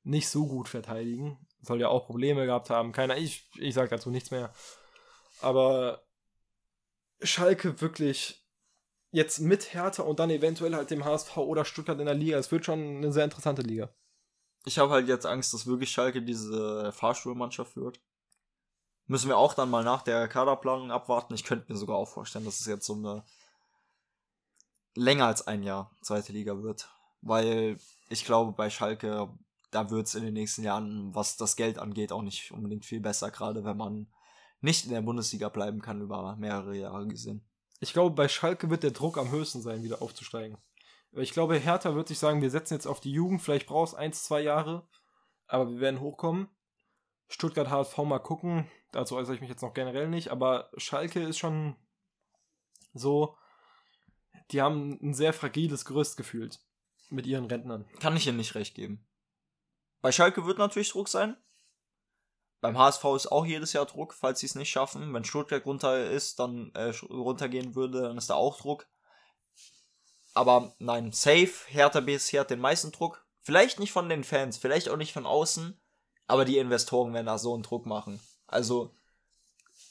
[0.03, 1.38] nicht so gut verteidigen.
[1.61, 2.92] Soll ja auch Probleme gehabt haben.
[2.92, 4.53] Keiner, ich, ich sag dazu nichts mehr.
[5.40, 6.03] Aber
[7.22, 8.41] Schalke wirklich
[9.12, 12.38] jetzt mit Hertha und dann eventuell halt dem HSV oder Stuttgart in der Liga.
[12.38, 13.94] Es wird schon eine sehr interessante Liga.
[14.64, 18.00] Ich habe halt jetzt Angst, dass wirklich Schalke diese Fahrstuhlmannschaft wird.
[19.06, 21.34] Müssen wir auch dann mal nach der Kaderplanung abwarten.
[21.34, 23.24] Ich könnte mir sogar auch vorstellen, dass es jetzt so eine
[24.94, 26.88] länger als ein Jahr zweite Liga wird.
[27.20, 29.28] Weil ich glaube, bei Schalke,
[29.70, 33.00] da wird es in den nächsten Jahren, was das Geld angeht, auch nicht unbedingt viel
[33.00, 34.06] besser, gerade wenn man
[34.60, 37.44] nicht in der Bundesliga bleiben kann über mehrere Jahre gesehen.
[37.82, 40.56] Ich glaube, bei Schalke wird der Druck am höchsten sein, wieder aufzusteigen.
[41.10, 44.22] Ich glaube, Hertha wird sich sagen, wir setzen jetzt auf die Jugend, vielleicht brauchst eins,
[44.22, 44.86] zwei Jahre,
[45.48, 46.48] aber wir werden hochkommen.
[47.28, 51.38] Stuttgart HSV mal gucken, dazu äußere ich mich jetzt noch generell nicht, aber Schalke ist
[51.38, 51.74] schon
[52.94, 53.36] so,
[54.52, 56.60] die haben ein sehr fragiles Gerüst gefühlt
[57.10, 57.84] mit ihren Rentnern.
[57.98, 59.04] Kann ich ihnen nicht recht geben.
[60.02, 61.36] Bei Schalke wird natürlich Druck sein,
[62.62, 65.12] beim HSV ist auch jedes Jahr Druck, falls sie es nicht schaffen.
[65.12, 68.86] Wenn Stuttgart runter ist, dann äh, runtergehen würde, dann ist da auch Druck.
[70.32, 73.26] Aber nein, safe, Hertha BSC hat den meisten Druck.
[73.40, 75.76] Vielleicht nicht von den Fans, vielleicht auch nicht von außen,
[76.28, 78.20] aber die Investoren werden da so einen Druck machen.
[78.46, 78.94] Also,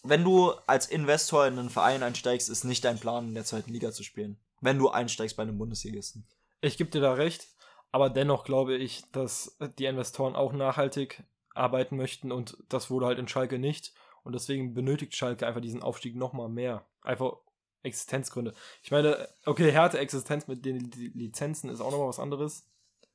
[0.04, 3.74] wenn du als Investor in einen Verein einsteigst, ist nicht dein Plan, in der zweiten
[3.74, 4.40] Liga zu spielen.
[4.62, 6.26] Wenn du einsteigst bei einem Bundesligisten.
[6.62, 7.50] Ich gebe dir da recht,
[7.92, 11.22] aber dennoch glaube ich, dass die Investoren auch nachhaltig
[11.54, 13.94] arbeiten möchten und das wurde halt in Schalke nicht.
[14.24, 16.86] Und deswegen benötigt Schalke einfach diesen Aufstieg nochmal mehr.
[17.02, 17.38] Einfach
[17.84, 18.54] Existenzgründe.
[18.84, 22.68] Ich meine, okay, härte Existenz mit den Lizenzen ist auch nochmal was anderes.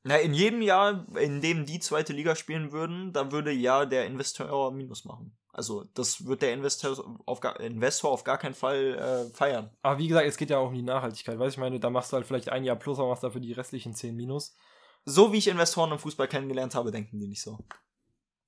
[0.03, 4.05] Na, in jedem Jahr, in dem die zweite Liga spielen würden, da würde ja der
[4.05, 5.37] Investor Minus machen.
[5.51, 9.71] Also, das wird der Investor auf gar, Investor auf gar keinen Fall äh, feiern.
[9.81, 11.39] Aber wie gesagt, es geht ja auch um die Nachhaltigkeit.
[11.39, 13.41] Weißt du, ich meine, da machst du halt vielleicht ein Jahr plus, aber machst dafür
[13.41, 14.55] die restlichen 10 Minus.
[15.03, 17.57] So wie ich Investoren im Fußball kennengelernt habe, denken die nicht so.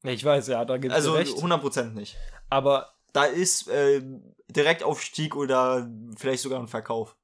[0.03, 1.35] Ich weiß, ja, da gibt es Also recht.
[1.35, 2.15] 100% nicht.
[2.49, 4.01] Aber da ist äh,
[4.47, 7.15] Direktaufstieg oder vielleicht sogar ein Verkauf.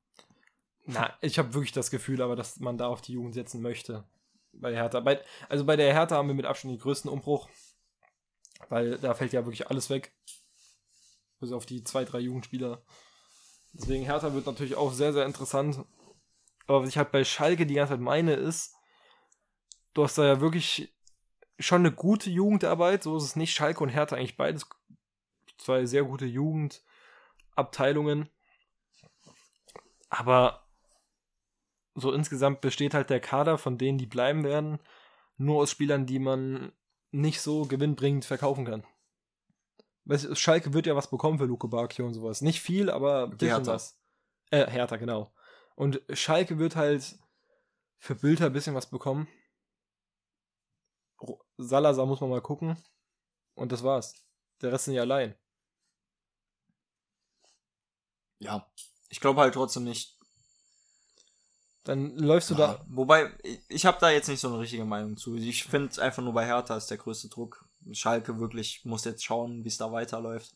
[0.86, 4.04] Na, ich habe wirklich das Gefühl, aber dass man da auf die Jugend setzen möchte.
[4.54, 5.00] Bei Hertha.
[5.00, 7.50] Bei, also bei der Hertha haben wir mit Abstand den größten Umbruch.
[8.70, 10.14] Weil da fällt ja wirklich alles weg.
[11.40, 12.82] Bis auf die zwei, drei Jugendspieler.
[13.74, 15.84] Deswegen Hertha wird natürlich auch sehr, sehr interessant.
[16.68, 18.74] Aber was ich halt bei Schalke die ganze Zeit meine, ist,
[19.94, 20.95] du hast da ja wirklich
[21.60, 23.54] schon eine gute Jugendarbeit, so ist es nicht.
[23.54, 24.68] Schalke und Hertha eigentlich beides
[25.58, 28.30] zwei sehr gute Jugendabteilungen.
[30.10, 30.66] Aber
[31.96, 34.80] so insgesamt besteht halt der Kader von denen, die bleiben werden,
[35.38, 36.72] nur aus Spielern, die man
[37.12, 38.84] nicht so gewinnbringend verkaufen kann.
[40.04, 42.42] Weißt, Schalke wird ja was bekommen für Luke Bacchio und sowas.
[42.42, 43.98] Nicht viel, aber ein bisschen was.
[44.52, 45.34] Äh, Hertha, genau.
[45.76, 47.18] Und Schalke wird halt
[47.98, 49.28] für Bilder ein bisschen was bekommen.
[51.58, 52.78] Salazar muss man mal gucken.
[53.56, 54.14] Und das war's.
[54.62, 55.36] Der Rest sind ja allein.
[58.40, 58.70] Ja,
[59.10, 60.16] ich glaube halt trotzdem nicht.
[61.84, 62.86] Dann läufst du ja, da.
[62.90, 65.36] Wobei, ich, ich habe da jetzt nicht so eine richtige Meinung zu.
[65.36, 67.66] Ich finde einfach nur bei Hertha ist der größte Druck.
[67.92, 70.56] Schalke wirklich muss jetzt schauen, wie es da weiterläuft.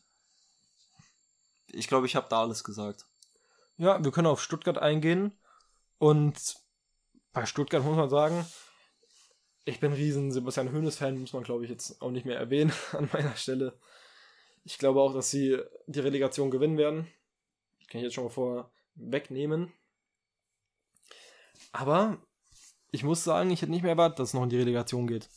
[1.68, 3.06] Ich glaube, ich habe da alles gesagt.
[3.76, 5.38] Ja, wir können auf Stuttgart eingehen.
[5.98, 6.56] Und
[7.32, 8.44] bei Stuttgart muss man sagen,
[9.64, 13.08] ich bin riesen Sebastian Hoeneß-Fan, muss man glaube ich jetzt auch nicht mehr erwähnen an
[13.12, 13.78] meiner Stelle.
[14.64, 17.06] Ich glaube auch, dass sie die Relegation gewinnen werden.
[17.88, 19.72] Kann ich jetzt schon mal vorwegnehmen.
[21.72, 22.18] Aber
[22.90, 25.28] ich muss sagen, ich hätte nicht mehr erwartet, dass es noch in die Relegation geht.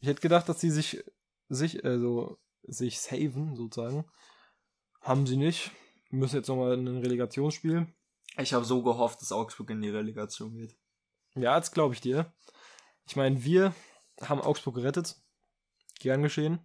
[0.00, 1.02] Ich hätte gedacht, dass sie sich,
[1.48, 4.04] sich, also, sich saven, sozusagen.
[5.00, 5.72] Haben sie nicht.
[6.10, 7.86] Müssen jetzt nochmal in ein Relegationsspiel.
[8.38, 10.76] Ich habe so gehofft, dass Augsburg in die Relegation geht.
[11.34, 12.32] Ja, das glaube ich dir.
[13.10, 13.74] Ich meine, wir
[14.20, 15.16] haben Augsburg gerettet.
[15.98, 16.64] Gern geschehen.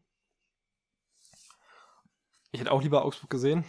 [2.51, 3.65] Ich hätte auch lieber Augsburg gesehen.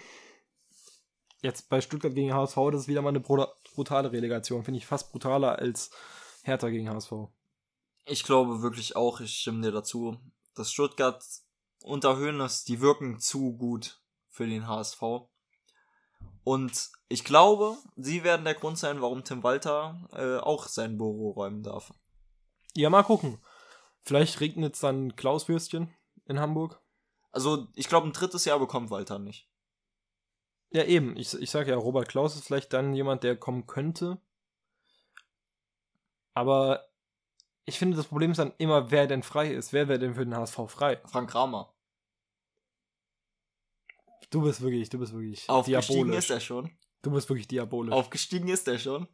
[1.41, 4.63] Jetzt bei Stuttgart gegen HSV, das ist wieder mal eine brutale Relegation.
[4.63, 5.91] Finde ich fast brutaler als
[6.43, 7.13] Hertha gegen HSV.
[8.05, 10.19] Ich glaube wirklich auch, ich stimme dir dazu,
[10.55, 11.25] dass Stuttgart
[11.81, 15.01] unter Höhnes, die wirken zu gut für den HSV.
[16.45, 21.31] Und ich glaube, sie werden der Grund sein, warum Tim Walter äh, auch sein Büro
[21.31, 21.95] räumen darf.
[22.77, 23.39] Ja, mal gucken.
[24.03, 25.93] Vielleicht regnet es dann Klauswürstchen
[26.27, 26.81] in Hamburg.
[27.33, 29.49] Also, ich glaube, ein drittes Jahr bekommt Walter nicht.
[30.71, 31.17] Ja, eben.
[31.17, 34.21] Ich, ich sage ja, Robert Klaus ist vielleicht dann jemand, der kommen könnte.
[36.35, 36.87] Aber
[37.65, 39.73] ich finde, das Problem ist dann immer, wer denn frei ist.
[39.73, 41.01] Wer wäre denn für den HSV frei?
[41.07, 41.73] Frank Kramer.
[44.31, 46.71] Du bist wirklich, du bist wirklich Aufgestiegen ist er schon.
[47.01, 47.95] Du bist wirklich diabolisch.
[47.95, 49.09] Aufgestiegen ist er schon.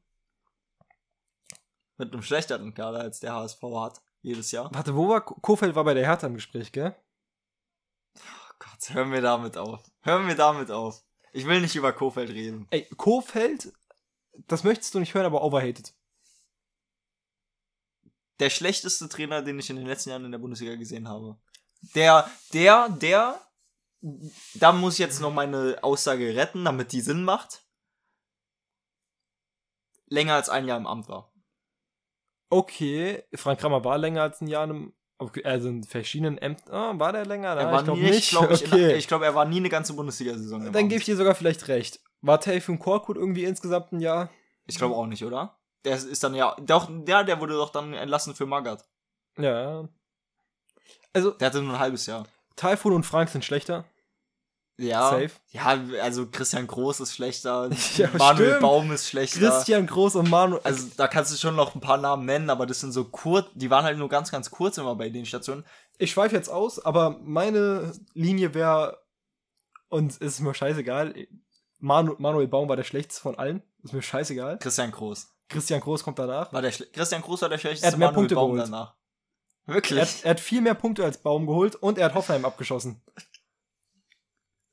[2.02, 4.02] Mit einem schlechteren Kader als der HSV hat.
[4.22, 4.68] Jedes Jahr.
[4.74, 6.96] Warte, wo war Kofeld war bei der Hertha im Gespräch, gell?
[8.16, 9.84] Oh Gott, hören wir damit auf.
[10.00, 11.04] Hören wir damit auf.
[11.32, 12.66] Ich will nicht über Kofeld reden.
[12.70, 13.72] Ey, Kofeld,
[14.48, 15.94] das möchtest du nicht hören, aber overhated.
[18.40, 21.36] Der schlechteste Trainer, den ich in den letzten Jahren in der Bundesliga gesehen habe.
[21.94, 23.40] Der, der, der,
[24.54, 27.62] da muss ich jetzt noch meine Aussage retten, damit die Sinn macht.
[30.06, 31.31] Länger als ein Jahr im Amt war.
[32.52, 34.92] Okay, Frank Kramer war länger als ein Jahr im,
[35.42, 36.74] also in verschiedenen Ämtern.
[36.74, 37.48] Ah, war der länger?
[37.48, 38.94] Er war ich glaub nie, ich glaube, okay.
[38.94, 40.70] ich, glaub, er war nie eine ganze Bundesliga-Saison.
[40.70, 42.00] Dann gebe ich dir sogar vielleicht recht.
[42.20, 44.28] War Tayfun Korkut irgendwie insgesamt ein Jahr?
[44.66, 45.56] Ich glaube auch nicht, oder?
[45.86, 48.84] Der ist dann ja, doch, der, der wurde doch dann entlassen für Magath.
[49.38, 49.88] Ja.
[51.14, 51.30] Also.
[51.30, 52.26] Der hatte nur ein halbes Jahr.
[52.56, 53.86] Taifun und Frank sind schlechter.
[54.78, 55.10] Ja.
[55.10, 55.30] Safe.
[55.50, 57.70] Ja, also Christian Groß ist schlechter.
[57.96, 58.60] Ja, Manuel stimmt.
[58.62, 59.38] Baum ist schlechter.
[59.40, 60.58] Christian Groß und Manu.
[60.64, 63.46] Also da kannst du schon noch ein paar Namen nennen, aber das sind so kurz,
[63.54, 65.64] die waren halt nur ganz, ganz kurz immer bei den Stationen.
[65.98, 68.98] Ich schweife jetzt aus, aber meine Linie wäre,
[69.88, 71.14] und es ist mir scheißegal,
[71.78, 73.62] Manu, Manuel Baum war der schlechteste von allen.
[73.82, 74.58] Ist mir scheißegal.
[74.58, 75.28] Christian Groß.
[75.48, 76.52] Christian Groß kommt danach.
[76.52, 78.68] War der Schle Christian Groß war der schlechteste Er hat mehr Manuel Punkte Baum geholt.
[78.68, 78.94] danach.
[79.66, 80.00] Er Wirklich?
[80.00, 83.02] hat, er hat viel mehr Punkte als Baum geholt und er hat Hoffenheim abgeschossen.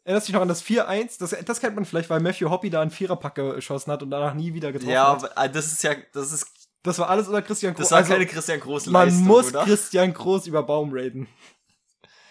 [0.09, 1.19] Erinnerst dich noch an das 4-1?
[1.19, 4.33] Das, das kennt man vielleicht, weil Matthew Hoppy da einen Viererpack geschossen hat und danach
[4.33, 5.37] nie wieder getroffen ja, hat.
[5.37, 6.47] aber, äh, das ist ja, das ist,
[6.81, 7.83] Das war alles unter Christian Groß.
[7.83, 9.65] das war Also, keine Christian Groß man Leistung, muss oder?
[9.65, 11.27] Christian Groß über Baum raiden.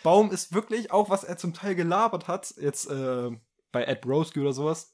[0.03, 3.31] Baum ist wirklich, auch was er zum Teil gelabert hat, jetzt äh,
[3.71, 4.93] bei Ed Broski oder sowas.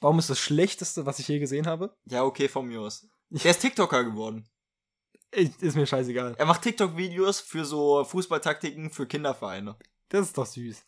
[0.00, 1.94] Baum ist das Schlechteste, was ich je gesehen habe.
[2.06, 3.06] Ja, okay, von mir aus.
[3.30, 4.48] Der ist TikToker geworden.
[5.30, 6.34] Ist mir scheißegal.
[6.36, 9.76] Er macht TikTok-Videos für so Fußballtaktiken für Kindervereine.
[10.08, 10.82] Das ist doch süß.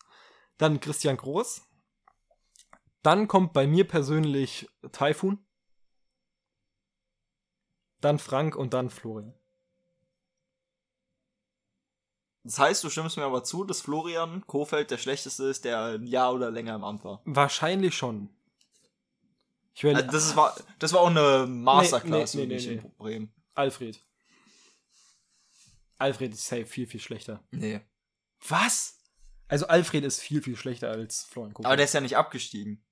[0.57, 1.61] Dann Christian Groß.
[3.03, 5.45] Dann kommt bei mir persönlich Taifun.
[8.01, 9.33] Dann Frank und dann Florian.
[12.43, 16.05] Das heißt, du stimmst mir aber zu, dass Florian Kofeld der schlechteste ist, der ein
[16.05, 17.21] Jahr oder länger im Amt war.
[17.25, 18.29] Wahrscheinlich schon.
[19.73, 22.95] Ich will Also das, war, das war auch eine Masterclass Nee, nee, nee, nee, in.
[22.97, 23.33] Bremen.
[23.55, 23.99] Alfred.
[25.97, 27.43] Alfred ist safe viel, viel schlechter.
[27.51, 27.81] Nee.
[28.47, 28.99] Was?
[29.47, 31.67] Also Alfred ist viel, viel schlechter als Florian Kofeld.
[31.67, 32.83] Aber der ist ja nicht abgestiegen.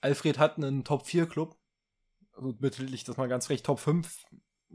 [0.00, 1.56] Alfred hat einen Top-4-Club.
[2.36, 4.24] Also bitte ich das mal ganz recht, Top 5,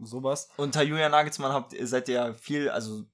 [0.01, 0.49] sowas.
[0.57, 3.05] Unter Julian Nagelsmann habt, ihr- seid ihr ja viel, also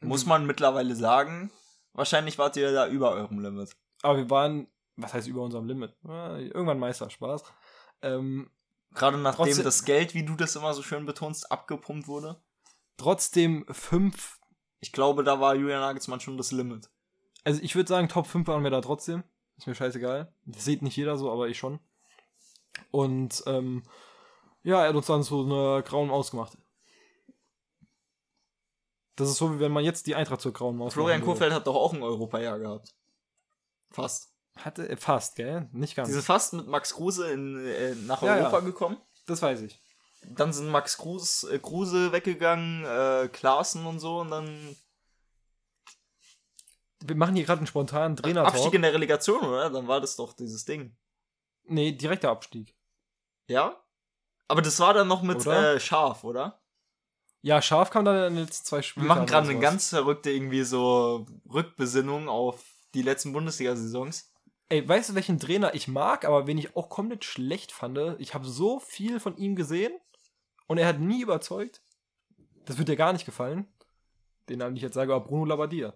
[0.00, 0.08] Mhm.
[0.08, 1.52] muss man mittlerweile sagen,
[1.92, 3.76] wahrscheinlich wart ihr da über eurem Limit.
[4.02, 4.66] Aber wir waren,
[4.96, 5.94] was heißt über unserem Limit?
[6.04, 7.44] Irgendwann Meisterspaß.
[8.02, 8.50] Ähm,
[8.92, 12.40] Gerade nachdem Trotzdem- das Geld, wie du das immer so schön betonst, abgepumpt wurde.
[12.96, 14.38] trotzdem 5,
[14.84, 16.90] Ich glaube, da war Julian Nagelsmann schon das Limit.
[17.42, 19.24] also ich würde sagen, Top 5 waren wir da trotzdem.
[19.56, 20.30] Ist mir scheißegal.
[20.44, 21.80] Das sieht nicht jeder so, aber ich schon.
[22.90, 23.82] Und ähm,
[24.62, 26.58] ja, er hat uns dann so eine grauen Maus gemacht.
[29.16, 31.22] Das ist so, wie wenn man jetzt die Eintracht zur grauen Maus Florian.
[31.22, 32.94] Kofeld hat doch auch ein Europajahr gehabt.
[33.90, 34.32] Fast.
[34.56, 35.68] Hatte er fast, gell?
[35.72, 36.08] Nicht ganz.
[36.08, 38.64] Die sind fast mit Max Kruse in, äh, nach Ja, Europa ja.
[38.64, 38.96] gekommen.
[39.26, 39.80] das weiß ich.
[40.28, 44.76] Dann sind Max Kruse, äh, Kruse weggegangen, äh, Klaassen und so und dann
[47.00, 48.54] Wir machen hier gerade einen spontanen Trainer-Talk.
[48.54, 49.68] Abstieg in der Relegation, oder?
[49.70, 50.96] Dann war das doch dieses Ding.
[51.64, 52.74] Nee, direkter Abstieg.
[53.46, 53.78] Ja?
[54.48, 55.74] Aber das war dann noch mit Oder?
[55.74, 56.62] äh, Scharf, oder?
[57.42, 59.06] Ja, Scharf kam dann in den letzten zwei Wir Spielen.
[59.06, 62.64] machen gerade eine ganz verrückte irgendwie so Rückbesinnung auf
[62.94, 64.30] die letzten Bundesliga-Saisons.
[64.70, 67.98] Ey, weißt du, welchen Trainer ich mag, aber wen ich auch komplett schlecht fand?
[68.18, 69.92] Ich habe so viel von ihm gesehen
[70.66, 71.82] und er hat nie überzeugt.
[72.64, 73.66] Das wird dir gar nicht gefallen.
[74.48, 75.94] Den Namen, den ich jetzt sage, aber Bruno Labbadia.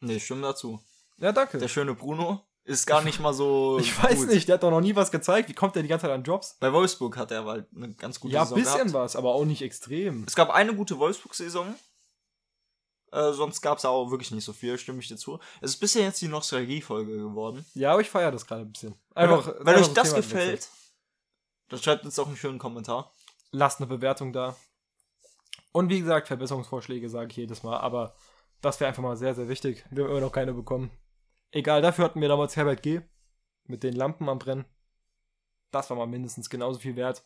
[0.00, 0.80] Nee, stimmt dazu.
[1.18, 1.58] Ja, danke.
[1.58, 3.78] Der schöne Bruno ist gar nicht mal so.
[3.80, 4.28] ich weiß gut.
[4.28, 5.48] nicht, der hat doch noch nie was gezeigt.
[5.48, 6.56] Wie kommt der die ganze Zeit an Jobs?
[6.60, 8.94] Bei Wolfsburg hat er halt eine ganz gute ja, Saison bisschen gehabt.
[8.94, 10.24] was, aber auch nicht extrem.
[10.26, 11.74] Es gab eine gute Wolfsburg-Saison.
[13.12, 15.40] Äh, sonst gab es auch wirklich nicht so viel, stimme ich dir zu.
[15.60, 17.66] Es ist bisher jetzt die Nostalgie-Folge geworden.
[17.74, 18.94] Ja, aber ich feiere das gerade ein bisschen.
[19.14, 20.68] Wenn, Einfach, wenn einfach euch das Thema gefällt,
[21.68, 23.12] dann schreibt uns doch einen schönen Kommentar.
[23.52, 24.56] Lasst eine Bewertung da.
[25.72, 28.14] Und wie gesagt, Verbesserungsvorschläge sage ich jedes Mal, aber
[28.60, 29.84] das wäre einfach mal sehr, sehr wichtig.
[29.90, 30.90] Wir haben immer noch keine bekommen.
[31.52, 33.00] Egal, dafür hatten wir damals Herbert G.
[33.64, 34.64] mit den Lampen am Brennen.
[35.70, 37.24] Das war mal mindestens genauso viel wert.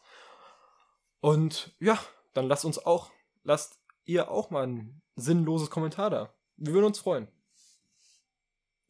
[1.20, 1.99] Und ja,
[2.35, 3.11] dann lasst uns auch,
[3.43, 6.35] lasst ihr auch mal ein sinnloses Kommentar da.
[6.57, 7.29] Wir würden uns freuen.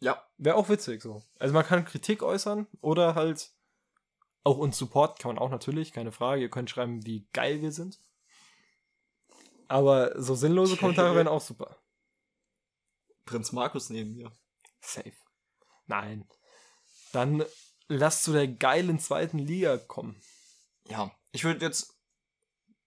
[0.00, 0.22] Ja.
[0.36, 1.22] Wäre auch witzig so.
[1.38, 3.52] Also man kann Kritik äußern oder halt
[4.44, 6.42] auch uns supporten kann man auch natürlich, keine Frage.
[6.42, 8.00] Ihr könnt schreiben, wie geil wir sind.
[9.68, 11.78] Aber so sinnlose Kommentare wären auch super.
[13.24, 14.30] Prinz Markus neben mir.
[14.80, 15.12] Safe.
[15.86, 16.28] Nein.
[17.12, 17.44] Dann
[17.88, 20.20] lass zu der geilen zweiten Liga kommen.
[20.88, 21.10] Ja.
[21.32, 21.94] Ich würde jetzt.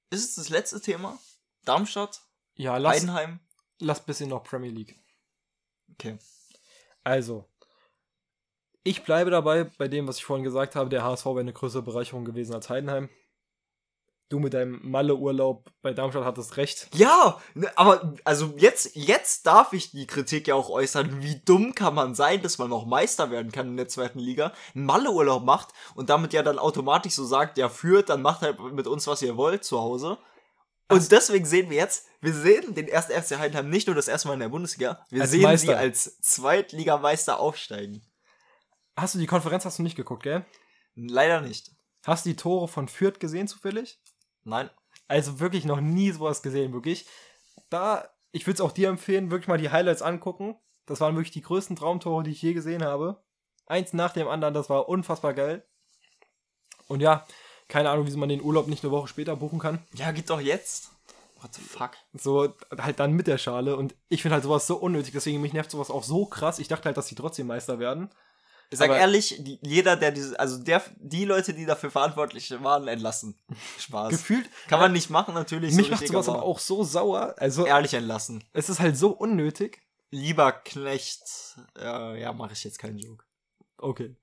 [0.10, 1.20] Ist es das letzte Thema?
[1.66, 2.22] Darmstadt?
[2.54, 3.40] Ja, lass, Heidenheim?
[3.80, 5.04] lass bisschen noch Premier League.
[5.94, 6.18] Okay.
[7.04, 7.50] Also,
[8.88, 10.90] ich bleibe dabei bei dem, was ich vorhin gesagt habe.
[10.90, 13.10] Der HSV wäre eine größere Bereicherung gewesen als Heidenheim.
[14.30, 16.90] Du mit deinem Malle-Urlaub bei Darmstadt hattest recht.
[16.94, 21.22] Ja, ne, aber also jetzt, jetzt darf ich die Kritik ja auch äußern.
[21.22, 24.54] Wie dumm kann man sein, dass man noch Meister werden kann in der zweiten Liga,
[24.76, 28.60] einen Malle-Urlaub macht und damit ja dann automatisch so sagt, ja, führt, dann macht halt
[28.74, 30.18] mit uns, was ihr wollt zu Hause.
[30.90, 34.28] Und deswegen sehen wir jetzt, wir sehen den ersten FC Heidenheim nicht nur das erste
[34.28, 35.68] Mal in der Bundesliga, wir sehen Meister.
[35.68, 38.02] sie als Zweitligameister aufsteigen.
[38.98, 40.44] Hast du die Konferenz hast du nicht geguckt, gell?
[40.96, 41.72] Leider nicht.
[42.04, 44.02] Hast du die Tore von Fürth gesehen zufällig?
[44.44, 44.72] Nein.
[45.08, 47.06] Also wirklich noch nie sowas gesehen, wirklich.
[47.70, 50.58] Da, ich würde es auch dir empfehlen, wirklich mal die Highlights angucken.
[50.88, 53.24] Das waren wirklich die größten Traumtore, die ich je gesehen habe.
[53.68, 55.64] Eins nach dem anderen, das war unfassbar geil.
[56.88, 57.28] Und ja,
[57.68, 59.86] keine Ahnung, wieso man den Urlaub nicht eine Woche später buchen kann.
[59.94, 60.90] Ja, geht doch jetzt.
[61.40, 61.92] What the fuck?
[62.14, 63.76] So, halt dann mit der Schale.
[63.76, 66.58] Und ich finde halt sowas so unnötig, deswegen mich nervt sowas auch so krass.
[66.58, 68.10] Ich dachte halt, dass sie trotzdem Meister werden.
[68.70, 72.52] Ich sag Aber- ehrlich, die, jeder, der diese, also der, die Leute, die dafür verantwortlich
[72.64, 73.40] waren, entlassen.
[73.80, 74.10] Spaß.
[74.10, 75.74] Gefühlt, Kann man nicht machen, natürlich.
[75.74, 77.36] mich so macht sowas aber auch so sauer.
[77.38, 78.44] Also, Ehrlich entlassen.
[78.54, 79.82] es ist halt so unnötig.
[80.10, 83.24] Lieber Knecht, äh, ja, mache ich jetzt keinen Joke.
[83.78, 84.16] Okay.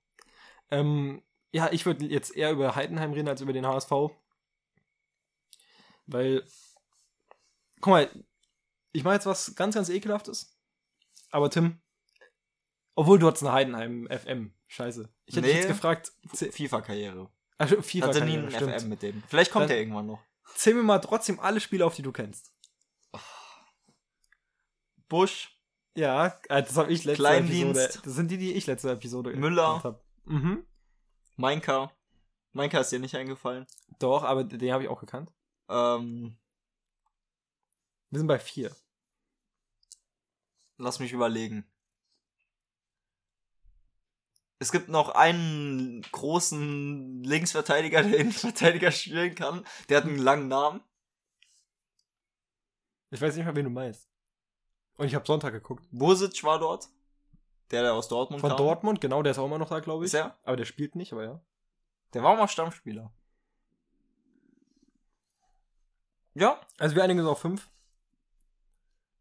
[0.71, 1.23] Ähm,
[1.53, 3.91] ja, ich würde jetzt eher über Heidenheim reden als über den HSV.
[6.07, 6.47] Weil,
[7.81, 8.11] guck mal,
[8.93, 10.57] ich mache jetzt was ganz, ganz ekelhaftes.
[11.31, 11.81] Aber Tim,
[12.95, 14.55] obwohl du hattest eine Heidenheim FM.
[14.69, 15.09] Scheiße.
[15.27, 15.61] Ich hätte dich Nee.
[15.63, 17.31] jetzt gefragt, FIFA-Karriere.
[17.59, 18.73] ach, FIFA Hatte nie einen stimmt.
[18.81, 19.23] FM mit denen.
[19.29, 20.21] Vielleicht kommt Dann- der irgendwann noch.
[20.57, 22.51] Zähl mir mal trotzdem alle Spiele auf, die du kennst.
[25.09, 25.51] Busch,
[25.97, 27.81] Ja, äh, das habe ich letzte Kleindienst.
[27.81, 28.05] Episode.
[28.05, 29.69] Das sind die, die ich letzte Episode Müller.
[29.69, 30.05] gemacht hab.
[30.25, 30.67] Mhm.
[31.37, 31.93] Mainka.
[32.53, 33.67] Mainka ist dir nicht eingefallen.
[34.01, 35.31] Doch, aber den habe ich auch gekannt.
[35.69, 36.37] Ähm,
[38.11, 38.75] Wir sind bei vier.
[40.79, 41.65] lass mich überlegen.
[44.65, 49.63] Es gibt noch einen großen Linksverteidiger, der Innenverteidiger spielen kann.
[49.91, 50.81] Der hat einen langen Namen.
[53.11, 54.09] Ich weiß nicht mehr, wen du meinst.
[54.97, 55.85] Und ich habe Sonntag geguckt.
[55.91, 56.89] Bosic war dort.
[57.73, 58.57] Der, der aus Dortmund Von kam.
[58.57, 60.07] Dortmund, genau, der ist auch immer noch da, glaube ich.
[60.07, 60.39] Ist er?
[60.45, 61.41] Aber der spielt nicht, aber ja.
[62.15, 63.13] Der war auch mal Stammspieler.
[66.33, 67.69] Ja, Also wir einigen uns auf fünf.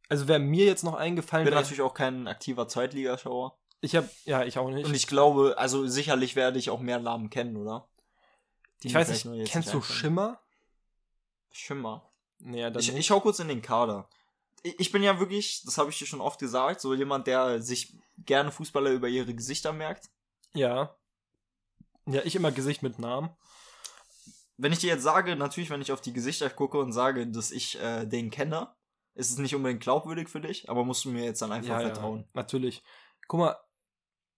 [0.07, 3.57] Also wäre mir jetzt noch eingefallen, bin wär- natürlich auch kein aktiver Zweitligaschauer.
[3.83, 4.85] Ich habe, ja, ich auch nicht.
[4.85, 7.87] Und ich glaube, also sicherlich werde ich auch mehr Namen kennen, oder?
[8.81, 9.99] Die ich weiß nicht, nur jetzt kennst du einfallen.
[9.99, 10.39] Schimmer?
[11.51, 12.09] Schimmer?
[12.39, 12.99] Nee, ja, dann Ich, nicht.
[12.99, 14.09] ich schau kurz in den Kader.
[14.61, 17.61] Ich, ich bin ja wirklich, das habe ich dir schon oft gesagt, so jemand, der
[17.61, 20.09] sich gerne Fußballer über ihre Gesichter merkt.
[20.53, 20.95] ja.
[22.05, 23.29] Ja, ich immer Gesicht mit Namen.
[24.57, 27.49] Wenn ich dir jetzt sage, natürlich, wenn ich auf die Gesichter gucke und sage, dass
[27.49, 28.75] ich äh, den kenne,
[29.15, 31.79] ist es nicht unbedingt glaubwürdig für dich, aber musst du mir jetzt dann einfach ja,
[31.79, 32.19] vertrauen.
[32.19, 32.83] Ja, natürlich.
[33.29, 33.55] Guck mal,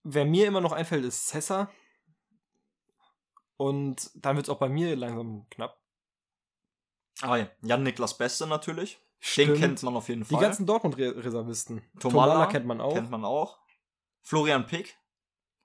[0.06, 1.70] wer mir immer noch einfällt, ist Cessa.
[3.56, 5.80] Und dann wird es auch bei mir langsam knapp.
[7.22, 9.00] Ah ja, Jan-Niklas Beste natürlich.
[9.18, 9.54] Stimmt.
[9.54, 10.42] Den kennt man auf jeden Die Fall.
[10.42, 11.82] ganzen Dortmund-Reservisten.
[11.98, 12.94] Tomala Tomala kennt man auch.
[12.94, 13.58] Kennt man auch.
[14.22, 14.96] Florian Pick.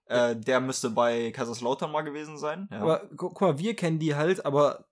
[0.05, 2.69] Äh, der müsste bei Kaiserslautern mal gewesen sein.
[2.71, 2.81] Ja.
[2.81, 4.85] Aber gu guck mal, wir kennen die halt, aber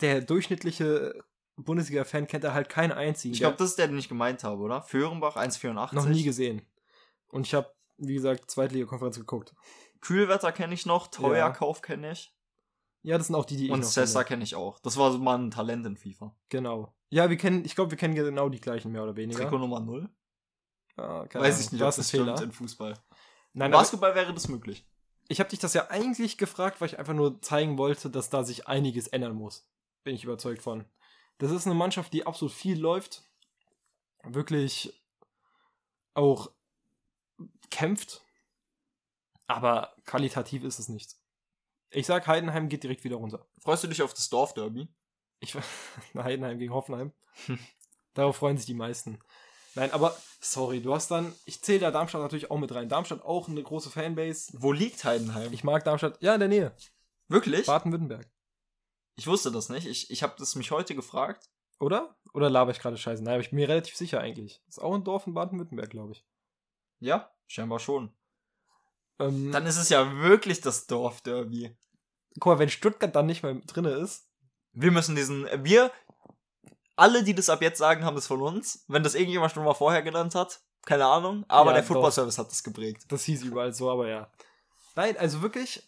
[0.00, 1.14] der durchschnittliche
[1.56, 3.34] Bundesliga-Fan kennt da halt keinen einzigen.
[3.34, 4.82] ich glaube, das ist der, den ich gemeint habe, oder?
[4.82, 5.94] Föhrenbach 1,84.
[5.94, 6.62] noch nie gesehen.
[7.28, 7.72] Und ich habe,
[8.06, 9.54] wie gesagt, Zweitliga-Konferenz geguckt.
[10.00, 11.04] Kühlwetter kenne ich noch.
[11.06, 11.10] Ja.
[11.10, 12.34] Teuerkauf kenne ich.
[13.02, 14.44] Ja, das sind auch die, die ich Und noch Cessa kenne.
[14.44, 14.78] ich auch.
[14.80, 16.36] Das war so mal ein Talent in FIFA.
[16.50, 16.94] Genau.
[17.10, 19.40] Ja, wir kennen, ich glaube, wir kennen genau die gleichen, mehr oder weniger.
[19.40, 20.08] Trikot Nummer 0.
[20.96, 21.64] Ah, keine Weiß Ahnung.
[21.66, 22.42] ich nicht, Du ob das einen stimmt Fehler.
[22.42, 22.94] in Fußball.
[23.54, 24.86] Nein, aber Basketball wäre das möglich.
[25.28, 28.44] ich habe dich das ja eigentlich gefragt, weil ich einfach nur zeigen wollte, dass da
[28.44, 29.68] sich einiges ändern muss.
[30.04, 30.84] Bin ich überzeugt von.
[31.38, 33.24] Das ist eine Mannschaft, die absolut viel läuft.
[34.24, 35.02] Wirklich
[36.14, 36.50] auch
[37.70, 38.22] kämpft.
[39.46, 41.20] Aber qualitativ ist es nichts.
[41.90, 43.46] Ich sag, Heidenheim geht direkt wieder runter.
[43.58, 44.88] Freust du dich auf das Dorfderby?
[45.40, 45.54] Ich
[46.14, 47.12] Heidenheim gegen Hoffenheim.
[48.14, 49.18] Darauf freuen sich die meisten.
[49.74, 52.88] Nein, aber sorry, du hast dann, ich zähle da Darmstadt natürlich auch mit rein.
[52.88, 54.52] Darmstadt auch eine große Fanbase.
[54.54, 55.52] Wo liegt Heidenheim?
[55.52, 56.76] Ich mag Darmstadt, ja, in der Nähe.
[57.28, 57.66] Wirklich?
[57.66, 58.30] Baden-Württemberg.
[59.16, 59.86] Ich wusste das nicht.
[59.86, 61.48] Ich, ich habe das mich heute gefragt.
[61.80, 62.16] Oder?
[62.34, 63.22] Oder laber ich gerade Scheiße?
[63.22, 64.62] Nein, aber ich bin mir relativ sicher eigentlich.
[64.68, 66.24] Ist auch ein Dorf in Baden-Württemberg, glaube ich.
[67.02, 68.14] Ja, scheinbar schon.
[69.18, 71.76] Ähm, Dann ist es ja wirklich das Dorfderby.
[72.38, 74.28] guck mal, wenn Stuttgart dann nicht mehr drinne ist,
[74.72, 75.90] Wir müssen diesen, wir,
[76.96, 78.84] alle, die das ab jetzt sagen, haben das von uns.
[78.86, 81.44] Wenn das irgendjemand schon mal vorher genannt hat, keine Ahnung.
[81.48, 81.88] Aber Ja, der doch.
[81.88, 83.04] Football Service hat das geprägt.
[83.08, 84.30] das hieß überall so, aber ja.
[84.94, 85.82] Nein, also wirklich,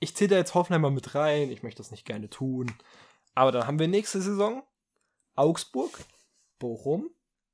[0.00, 2.74] ich zähle da jetzt Hoffenheim mal mit rein, ich möchte das nicht gerne tun.
[3.34, 4.62] Aber dann haben wir nächste Saison
[5.36, 6.04] Augsburg,
[6.58, 7.10] Bochum,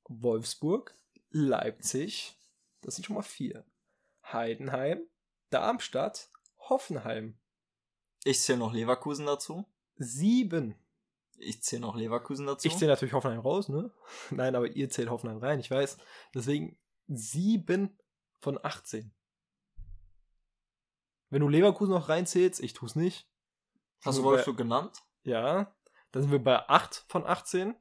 [0.08, 0.94] Wolfsburg,
[1.31, 2.39] Leipzig,
[2.83, 3.64] das sind schon mal vier.
[4.33, 5.01] Heidenheim,
[5.51, 6.31] Darmstadt,
[6.68, 7.39] Hoffenheim.
[8.24, 9.64] Ich zähle noch Leverkusen dazu.
[9.97, 10.74] Sieben.
[11.39, 12.66] Ich zähle noch Leverkusen dazu.
[12.68, 13.91] Ich zähle natürlich Hoffenheim raus, ne?
[14.31, 15.97] Nein, aber ihr zählt Hoffenheim rein, ich weiß.
[16.35, 16.78] Deswegen
[17.09, 17.99] sieben
[18.41, 19.12] von 18.
[21.31, 23.28] Wenn du Leverkusen noch reinzählst, ich tu's nicht.
[24.05, 25.03] Hast du Nur bei- Wolfsburg genannt?
[25.22, 25.74] Ja,
[26.12, 27.74] dann sind wir bei 8 von 18.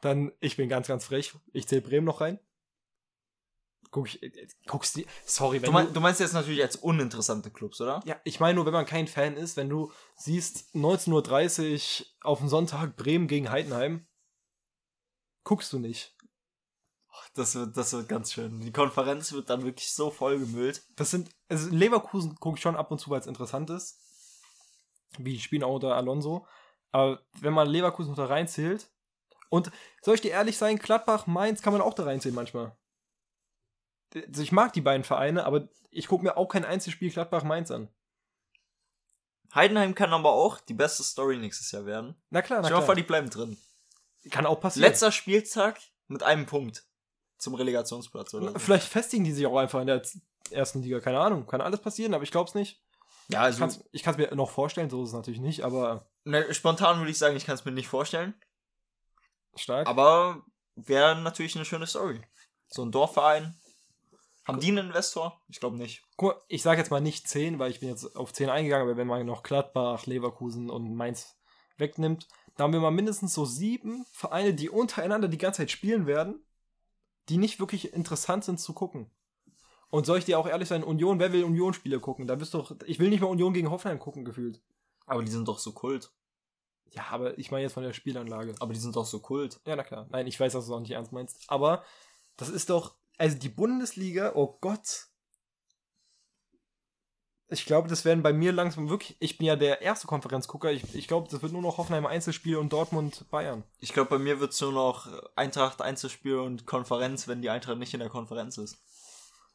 [0.00, 1.34] Dann, ich bin ganz, ganz frech.
[1.52, 2.38] Ich zähle Bremen noch rein.
[3.96, 7.50] Guck ich, äh, guckst die, sorry, wenn Du, mein, du meinst jetzt natürlich als uninteressante
[7.50, 8.02] Clubs, oder?
[8.04, 12.40] Ja, ich meine nur, wenn man kein Fan ist, wenn du siehst 19.30 Uhr auf
[12.40, 14.06] dem Sonntag Bremen gegen Heidenheim,
[15.44, 16.14] guckst du nicht.
[17.32, 18.60] Das wird, das wird ganz schön.
[18.60, 20.82] Die Konferenz wird dann wirklich so voll gemüllt.
[20.96, 23.98] Das sind, also Leverkusen gucke ich schon ab und zu, weil es interessant ist.
[25.16, 26.46] Wie die spielen auch unter Alonso.
[26.92, 28.90] Aber wenn man Leverkusen noch da reinzählt,
[29.48, 29.70] und
[30.02, 32.76] soll ich dir ehrlich sein, Gladbach, Mainz kann man auch da reinzählen manchmal.
[34.28, 37.88] Also ich mag die beiden Vereine, aber ich gucke mir auch kein Einzelspiel Gladbach-Mainz an.
[39.54, 42.14] Heidenheim kann aber auch die beste Story nächstes Jahr werden.
[42.30, 42.96] Na klar, na Ich hoffe, klar.
[42.96, 43.56] die bleiben drin.
[44.30, 44.88] Kann auch passieren.
[44.88, 46.84] Letzter Spieltag mit einem Punkt
[47.38, 48.52] zum Relegationsplatz, oder?
[48.52, 48.58] so.
[48.58, 50.02] Vielleicht festigen die sich auch einfach in der
[50.50, 51.00] ersten Liga.
[51.00, 51.46] Keine Ahnung.
[51.46, 52.82] Kann alles passieren, aber ich glaube es nicht.
[53.28, 56.52] Ja, Ich also kann es mir noch vorstellen, so ist es natürlich nicht, aber ne,
[56.54, 58.34] spontan würde ich sagen, ich kann es mir nicht vorstellen.
[59.56, 59.88] stark.
[59.88, 60.44] Aber
[60.76, 62.20] wäre natürlich eine schöne Story.
[62.68, 63.58] So ein Dorfverein.
[64.46, 65.42] Haben die einen Investor?
[65.48, 66.04] Ich glaube nicht.
[66.16, 68.86] Guck mal, ich sage jetzt mal nicht 10, weil ich bin jetzt auf 10 eingegangen,
[68.86, 71.36] aber wenn man noch Gladbach, Leverkusen und Mainz
[71.78, 76.06] wegnimmt, da haben wir mal mindestens so sieben Vereine, die untereinander die ganze Zeit spielen
[76.06, 76.44] werden,
[77.28, 79.10] die nicht wirklich interessant sind zu gucken.
[79.90, 82.26] Und soll ich dir auch ehrlich sein, Union, wer will Union-Spiele gucken?
[82.26, 84.60] Da bist doch, ich will nicht mal Union gegen Hoffenheim gucken, gefühlt.
[85.06, 86.12] Aber die sind doch so Kult.
[86.90, 88.54] Ja, aber ich meine jetzt von der Spielanlage.
[88.60, 89.60] Aber die sind doch so Kult.
[89.66, 90.06] Ja, na klar.
[90.10, 91.44] Nein, ich weiß, dass du es auch nicht ernst meinst.
[91.48, 91.84] Aber
[92.36, 95.06] das ist doch, also die Bundesliga, oh Gott.
[97.48, 100.96] Ich glaube, das werden bei mir langsam wirklich, ich bin ja der erste Konferenzgucker, ich,
[100.96, 103.62] ich glaube, das wird nur noch Hoffenheim Einzelspiel und Dortmund Bayern.
[103.78, 105.06] Ich glaube, bei mir wird es nur noch
[105.36, 108.78] Eintracht Einzelspiel und Konferenz, wenn die Eintracht nicht in der Konferenz ist.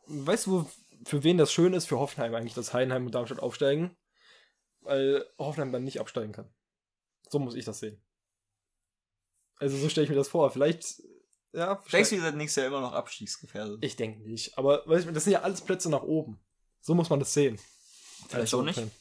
[0.07, 0.69] Weißt du,
[1.05, 1.87] für wen das schön ist?
[1.87, 3.95] Für Hoffenheim eigentlich, dass Heidenheim und Darmstadt aufsteigen.
[4.81, 6.49] Weil Hoffenheim dann nicht absteigen kann.
[7.29, 8.01] So muss ich das sehen.
[9.57, 10.49] Also so stelle ich mir das vor.
[10.49, 11.03] Vielleicht,
[11.53, 11.81] ja.
[11.91, 13.83] Denkst du, ihr seid nächstes Jahr immer noch abstiegsgefährdet?
[13.83, 14.57] Ich denke nicht.
[14.57, 16.39] Aber weißt du, das sind ja alles Plätze nach oben.
[16.81, 17.59] So muss man das sehen.
[18.27, 18.75] Vielleicht auch nicht.
[18.75, 18.91] Köln,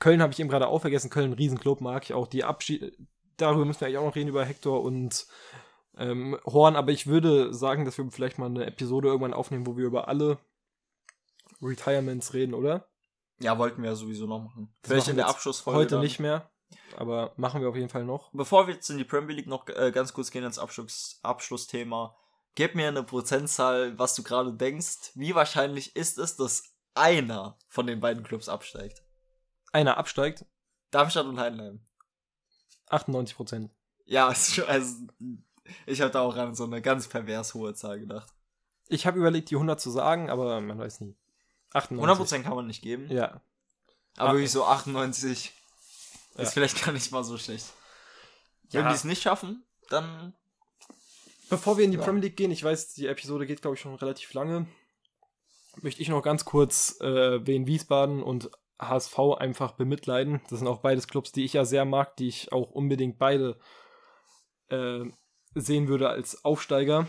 [0.00, 1.10] Köln habe ich eben gerade auch vergessen.
[1.10, 2.26] Köln, Riesenclub, mag ich auch.
[2.26, 2.96] Die Abschied.
[3.36, 5.26] Darüber müssen wir eigentlich auch noch reden, über Hector und
[5.96, 6.76] ähm, Horn.
[6.76, 10.08] Aber ich würde sagen, dass wir vielleicht mal eine Episode irgendwann aufnehmen, wo wir über
[10.08, 10.38] alle
[11.62, 12.86] Retirements reden, oder?
[13.40, 14.74] Ja, wollten wir ja sowieso noch machen.
[14.82, 15.78] Das Vielleicht machen in der Abschlussfolge.
[15.78, 16.04] Heute dann.
[16.04, 16.50] nicht mehr.
[16.96, 18.30] Aber machen wir auf jeden Fall noch.
[18.32, 22.16] Bevor wir jetzt in die Premier League noch äh, ganz kurz gehen ins Abschluss, Abschlussthema,
[22.54, 25.10] gib mir eine Prozentzahl, was du gerade denkst.
[25.14, 29.02] Wie wahrscheinlich ist es, dass einer von den beiden Clubs absteigt?
[29.72, 30.44] Einer absteigt,
[30.90, 31.80] Darmstadt und Heidenheim.
[32.88, 33.70] 98 Prozent.
[34.04, 34.28] Ja,
[34.68, 34.92] also,
[35.86, 38.32] ich habe da auch an so eine ganz pervers hohe Zahl gedacht.
[38.88, 41.16] Ich habe überlegt, die 100 zu sagen, aber man weiß nie.
[41.72, 42.38] 98.
[42.38, 43.40] 100% kann man nicht geben, Ja.
[44.16, 45.52] aber wirklich so 98
[46.36, 46.42] Ja.
[46.42, 47.66] ist vielleicht gar nicht mal so schlecht.
[48.70, 48.80] Ja.
[48.80, 50.34] Wenn die es nicht schaffen, dann
[51.50, 52.04] Bevor wir in die Ja.
[52.04, 54.66] Premier League gehen, ich weiß, die Episode geht, glaube ich, schon relativ lange,
[55.82, 60.40] möchte ich noch ganz kurz äh, Wien Wiesbaden und HSV einfach bemitleiden.
[60.48, 63.58] Das sind auch beides Clubs, die ich ja sehr mag, die ich auch unbedingt beide
[64.68, 65.04] äh,
[65.54, 67.06] sehen würde als Aufsteiger.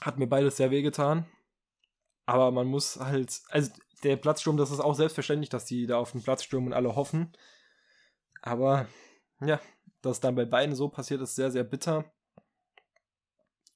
[0.00, 1.26] Hat mir beides sehr wehgetan.
[2.26, 3.70] Aber man muss halt, also
[4.02, 6.94] der Platzsturm, das ist auch selbstverständlich, dass die da auf den Platz stürmen und alle
[6.96, 7.32] hoffen.
[8.42, 8.86] Aber
[9.40, 9.60] ja,
[10.02, 12.04] dass dann bei beiden so passiert, ist sehr, sehr bitter.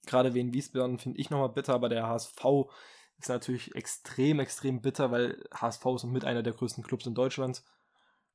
[0.07, 2.45] Gerade Wien Wiesbaden finde ich nochmal bitter, aber der HSV
[3.19, 7.63] ist natürlich extrem, extrem bitter, weil HSV ist mit einer der größten Clubs in Deutschland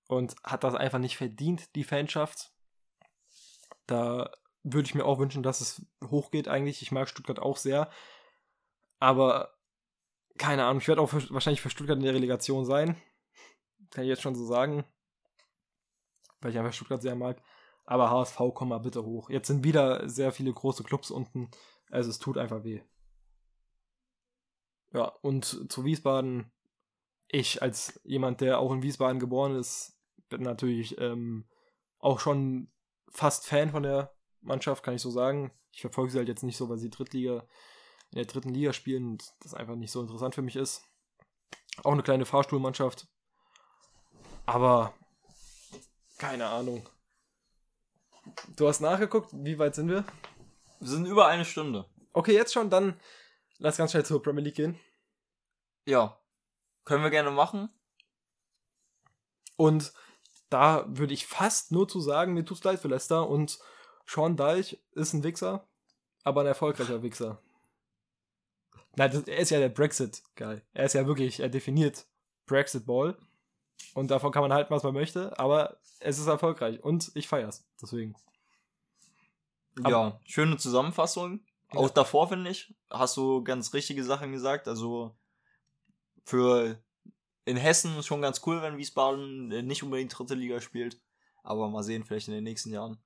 [0.07, 2.53] und hat das einfach nicht verdient, die Fanschaft.
[3.85, 4.31] Da
[4.63, 6.81] würde ich mir auch wünschen, dass es hochgeht eigentlich.
[6.81, 7.89] Ich mag Stuttgart auch sehr.
[8.99, 9.53] Aber
[10.37, 13.01] keine Ahnung, ich werde auch für, wahrscheinlich für Stuttgart in der Relegation sein.
[13.91, 14.85] Kann ich jetzt schon so sagen.
[16.41, 17.41] Weil ich einfach Stuttgart sehr mag.
[17.85, 19.29] Aber HSV, komm mal bitte hoch.
[19.29, 21.49] Jetzt sind wieder sehr viele große Clubs unten.
[21.89, 22.81] Also es tut einfach weh.
[24.93, 26.51] Ja, und zu Wiesbaden,
[27.27, 29.97] ich als jemand, der auch in Wiesbaden geboren ist,
[30.29, 31.45] bin natürlich ähm,
[31.99, 32.71] auch schon
[33.09, 35.51] fast Fan von der Mannschaft, kann ich so sagen.
[35.71, 37.45] Ich verfolge sie halt jetzt nicht so, weil sie Drittliga
[38.11, 40.83] in der dritten Liga spielen und das einfach nicht so interessant für mich ist.
[41.83, 43.07] Auch eine kleine Fahrstuhlmannschaft.
[44.45, 44.93] Aber
[46.17, 46.87] keine Ahnung.
[48.55, 50.03] Du hast nachgeguckt, wie weit sind wir?
[50.79, 51.85] Wir sind über eine Stunde.
[52.13, 52.99] Okay, jetzt schon, dann
[53.57, 54.79] lass ganz schnell zur Premier League gehen.
[55.85, 56.19] Ja.
[56.83, 57.69] Können wir gerne machen.
[59.55, 59.93] Und
[60.49, 63.59] da würde ich fast nur zu sagen, mir tut's leid für Leicester und
[64.05, 65.67] Sean Deich ist ein Wichser,
[66.23, 67.41] aber ein erfolgreicher Wichser.
[68.95, 70.61] Nein, das, er ist ja der Brexit-Guy.
[70.73, 72.07] Er ist ja wirklich, er definiert
[72.45, 73.17] Brexit-Ball.
[73.93, 77.65] Und davon kann man halten, was man möchte, aber es ist erfolgreich und ich feier's.
[77.81, 78.15] Deswegen.
[79.79, 81.41] Aber ja, schöne Zusammenfassung.
[81.73, 81.79] Ja.
[81.79, 84.67] Auch davor, finde ich, hast du ganz richtige Sachen gesagt.
[84.67, 85.15] Also
[86.23, 86.81] für
[87.45, 90.99] in Hessen ist schon ganz cool, wenn Wiesbaden nicht unbedingt dritte Liga spielt.
[91.43, 92.97] Aber mal sehen, vielleicht in den nächsten Jahren.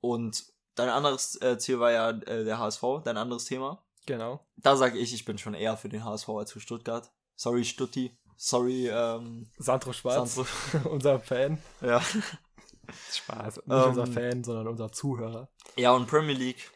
[0.00, 3.82] Und dein anderes äh, Ziel war ja äh, der HSV, dein anderes Thema.
[4.06, 4.46] Genau.
[4.56, 7.10] Da sage ich, ich bin schon eher für den HSV als für Stuttgart.
[7.36, 8.16] Sorry, Stutti.
[8.36, 10.90] Sorry, ähm, Sandro Schwarz, Sandro.
[10.90, 11.62] unser Fan.
[11.80, 12.00] Ja.
[13.12, 13.56] Spaß.
[13.56, 13.82] Nicht Ähm.
[13.88, 15.48] unser Fan, sondern unser Zuhörer.
[15.76, 16.70] Ja, und Premier League.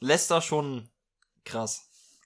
[0.00, 0.88] Leicester schon
[1.44, 1.84] krass.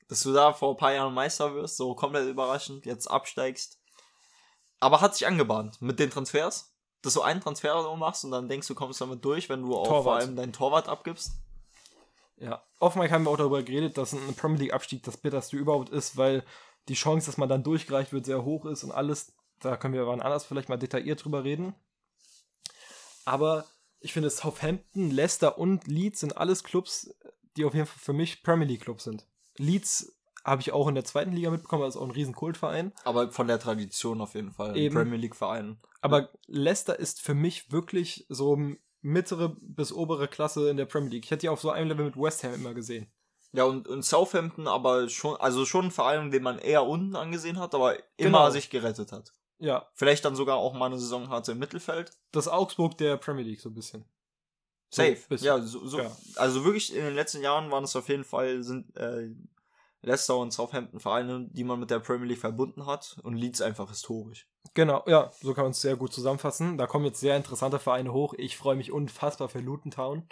[0.09, 3.79] Dass du da vor ein paar Jahren Meister wirst, so komplett überraschend, jetzt absteigst.
[4.81, 6.75] Aber hat sich angebahnt mit den Transfers.
[7.01, 9.75] Dass du einen Transfer so machst und dann denkst du, kommst damit durch, wenn du
[9.75, 10.05] auch Torwart.
[10.05, 11.33] vor allem deinen Torwart abgibst.
[12.37, 12.63] Ja.
[12.79, 16.45] Oftmals haben wir auch darüber geredet, dass ein Premier League-Abstieg das bitterste überhaupt ist, weil
[16.89, 19.35] die Chance, dass man dann durchgereicht wird, sehr hoch ist und alles.
[19.61, 21.75] Da können wir wann anders vielleicht mal detailliert drüber reden.
[23.25, 23.65] Aber
[24.01, 27.15] ich finde, Southampton, Leicester und Leeds sind alles Clubs,
[27.57, 29.27] die auf jeden Fall für mich Premier League-Clubs sind.
[29.59, 32.93] Leeds habe ich auch in der zweiten Liga mitbekommen, das ist auch ein riesen Kultverein.
[33.05, 34.77] Aber von der Tradition auf jeden Fall.
[34.77, 34.95] Eben.
[34.95, 35.79] Premier League Verein.
[36.01, 38.59] Aber Leicester ist für mich wirklich so
[39.03, 41.25] mittlere bis obere Klasse in der Premier League.
[41.25, 43.07] Ich hätte die auf so einem Level mit West Ham immer gesehen.
[43.53, 47.59] Ja, und, und Southampton aber schon, also schon ein Verein, den man eher unten angesehen
[47.59, 48.51] hat, aber immer Genau.
[48.51, 49.33] sich gerettet hat.
[49.59, 52.11] Ja, Vielleicht dann sogar auch mal eine Saison hatte im Mittelfeld.
[52.33, 54.05] das Augsburg der Premier League so ein bisschen.
[54.91, 55.19] So, Safe.
[55.29, 55.47] bisschen.
[55.47, 56.11] ja, so, so, Ja.
[56.37, 59.31] also wirklich in den letzten Jahren waren es auf jeden Fall sind äh,
[60.03, 63.89] Leicester und Southampton Vereine, die man mit der Premier League verbunden hat und Leeds einfach
[63.91, 64.49] historisch.
[64.75, 66.77] Genau, ja, so kann man es sehr gut zusammenfassen.
[66.79, 68.35] Da kommen jetzt sehr interessante Vereine hoch.
[68.37, 70.27] Ich freue mich unfassbar für Luton Town.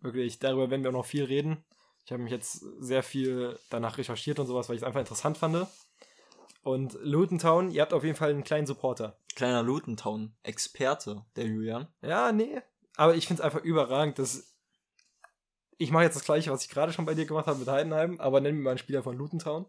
[0.00, 1.64] Wirklich, darüber werden wir auch noch viel reden.
[2.04, 5.38] Ich habe mich jetzt sehr viel danach recherchiert und sowas, weil ich es einfach interessant
[5.38, 5.66] fand.
[6.62, 9.18] Und Luton Town, ihr habt auf jeden Fall einen kleinen Supporter.
[9.34, 11.88] Kleiner Luton Town Experte, der Julian.
[12.02, 12.60] Ja, nee.
[12.96, 14.54] Aber ich finde es einfach überragend, dass.
[15.78, 18.20] Ich mache jetzt das gleiche, was ich gerade schon bei dir gemacht habe mit Heidenheim,
[18.20, 19.66] aber nenn mir mal einen Spieler von Luton Town.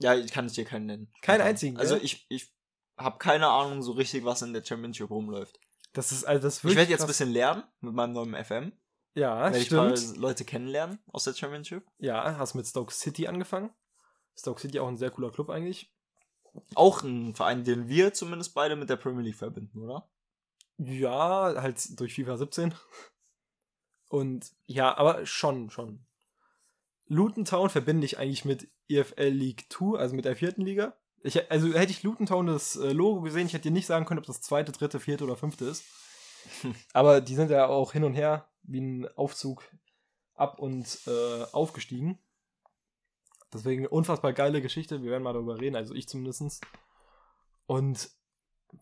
[0.00, 1.12] Ja, ich kann es dir keinen nennen.
[1.22, 2.04] Keinen einzigen, Also gell?
[2.04, 2.52] ich, ich
[2.96, 5.60] habe keine Ahnung so richtig, was in der Championship rumläuft.
[5.92, 8.72] Das ist also das Ich werde jetzt ein bisschen lernen mit meinem neuen FM.
[9.16, 10.18] Ja, werde ich stimmt.
[10.18, 11.86] Leute kennenlernen aus der Championship.
[11.98, 13.70] Ja, hast mit Stoke City angefangen.
[14.36, 15.90] Stoke City auch ein sehr cooler Club eigentlich.
[16.74, 20.06] Auch ein Verein, den wir zumindest beide mit der Premier League verbinden, oder?
[20.76, 22.74] Ja, halt durch FIFA 17.
[24.10, 26.04] Und ja, aber schon, schon.
[27.06, 30.94] Luton Town verbinde ich eigentlich mit EFL League 2, also mit der vierten Liga.
[31.22, 34.04] Ich, also hätte ich Luton Town das äh, Logo gesehen, ich hätte dir nicht sagen
[34.04, 35.84] können, ob das zweite, dritte, vierte oder fünfte ist.
[36.92, 39.64] aber die sind ja auch hin und her wie ein Aufzug
[40.34, 42.18] ab und äh, aufgestiegen.
[43.52, 45.02] Deswegen unfassbar geile Geschichte.
[45.02, 46.60] Wir werden mal darüber reden, also ich zumindest.
[47.66, 48.10] Und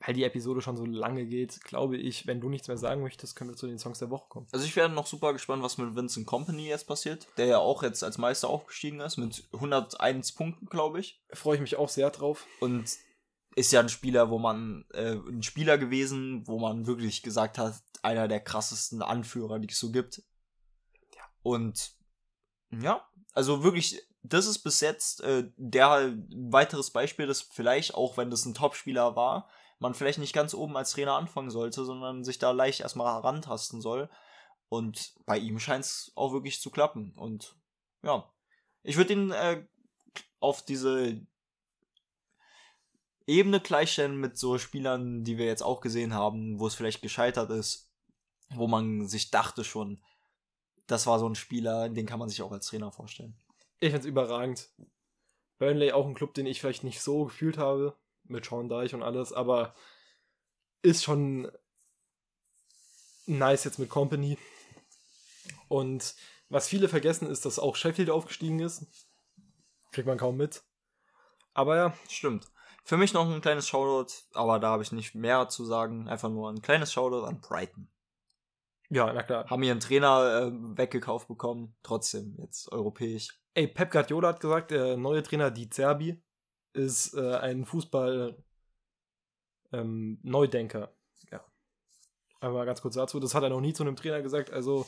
[0.00, 3.36] weil die Episode schon so lange geht, glaube ich, wenn du nichts mehr sagen möchtest,
[3.36, 4.46] können wir zu den Songs der Woche kommen.
[4.50, 7.82] Also ich wäre noch super gespannt, was mit Vincent Company jetzt passiert, der ja auch
[7.82, 11.22] jetzt als Meister aufgestiegen ist mit 101 Punkten, glaube ich.
[11.32, 12.46] Freue ich mich auch sehr drauf.
[12.60, 12.84] Und
[13.56, 17.74] ist ja ein Spieler, wo man, äh, ein Spieler gewesen, wo man wirklich gesagt hat,
[18.02, 20.22] einer der krassesten Anführer, die es so gibt.
[21.14, 21.22] Ja.
[21.42, 21.94] Und
[22.70, 28.16] ja, also wirklich, das ist bis jetzt äh, der ein weiteres Beispiel, dass vielleicht, auch
[28.16, 29.48] wenn das ein Topspieler war,
[29.78, 33.80] man vielleicht nicht ganz oben als Trainer anfangen sollte, sondern sich da leicht erstmal herantasten
[33.80, 34.10] soll.
[34.68, 37.12] Und bei ihm scheint es auch wirklich zu klappen.
[37.16, 37.56] Und
[38.02, 38.28] ja,
[38.82, 39.66] ich würde ihn äh,
[40.40, 41.26] auf diese
[43.26, 47.50] Ebene gleichstellen mit so Spielern, die wir jetzt auch gesehen haben, wo es vielleicht gescheitert
[47.50, 47.90] ist,
[48.50, 50.02] wo man sich dachte schon,
[50.86, 53.34] das war so ein Spieler, den kann man sich auch als Trainer vorstellen.
[53.80, 54.70] Ich finde es überragend.
[55.58, 59.02] Burnley auch ein Club, den ich vielleicht nicht so gefühlt habe, mit Sean Deich und
[59.02, 59.74] alles, aber
[60.82, 61.50] ist schon
[63.26, 64.36] nice jetzt mit Company.
[65.68, 66.14] Und
[66.48, 68.86] was viele vergessen, ist, dass auch Sheffield aufgestiegen ist.
[69.92, 70.62] Kriegt man kaum mit.
[71.54, 71.98] Aber ja.
[72.08, 72.50] Stimmt.
[72.86, 76.06] Für mich noch ein kleines Shoutout, aber da habe ich nicht mehr zu sagen.
[76.06, 77.88] Einfach nur ein kleines Shoutout an Brighton.
[78.90, 79.48] Ja, na klar.
[79.48, 81.74] Haben ihren Trainer äh, weggekauft bekommen.
[81.82, 83.40] Trotzdem jetzt europäisch.
[83.54, 86.22] Ey, Pep Guardiola hat gesagt, der neue Trainer Di Zerbi
[86.74, 88.36] ist äh, ein Fußball
[89.72, 90.94] ähm, Neudenker.
[91.32, 91.42] Ja.
[92.40, 94.86] Aber ganz kurz dazu, das hat er noch nie zu einem Trainer gesagt, also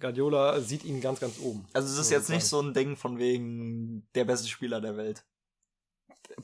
[0.00, 1.68] Guardiola sieht ihn ganz, ganz oben.
[1.74, 5.26] Also es ist jetzt nicht so ein Ding von wegen der beste Spieler der Welt.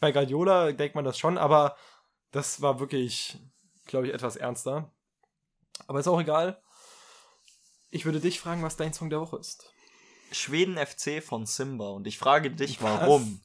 [0.01, 1.77] Bei Guardiola denkt man das schon, aber
[2.31, 3.39] das war wirklich,
[3.87, 4.93] glaube ich, etwas ernster.
[5.87, 6.61] Aber ist auch egal.
[7.91, 9.73] Ich würde dich fragen, was dein Song der Woche ist.
[10.31, 13.41] Schweden FC von Simba und ich frage dich, warum?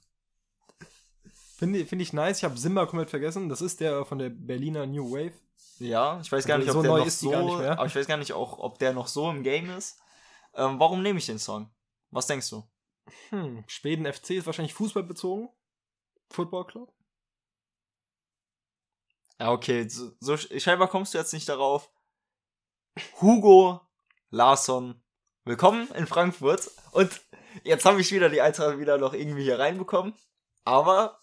[1.58, 2.40] Finde find ich nice.
[2.40, 3.48] Ich habe Simba komplett vergessen.
[3.48, 5.34] Das ist der von der Berliner New Wave.
[5.80, 8.34] Ja, ich weiß gar nicht, ob so der noch so, aber ich weiß gar nicht
[8.34, 9.98] auch, ob der noch so im Game ist.
[10.56, 11.70] Ähm, warum nehme ich den Song?
[12.12, 12.64] Was denkst du?
[13.30, 15.50] Hm, Schweden FC ist wahrscheinlich Fußball bezogen.
[16.30, 16.94] Football Club.
[19.40, 21.92] Ja, okay, so, so scheinbar kommst du jetzt nicht darauf.
[23.22, 23.82] Hugo
[24.30, 25.04] Larsson,
[25.44, 26.70] willkommen in Frankfurt.
[26.92, 27.22] Und
[27.64, 30.14] jetzt habe ich wieder die Eintracht wieder noch irgendwie hier reinbekommen.
[30.64, 31.20] Aber,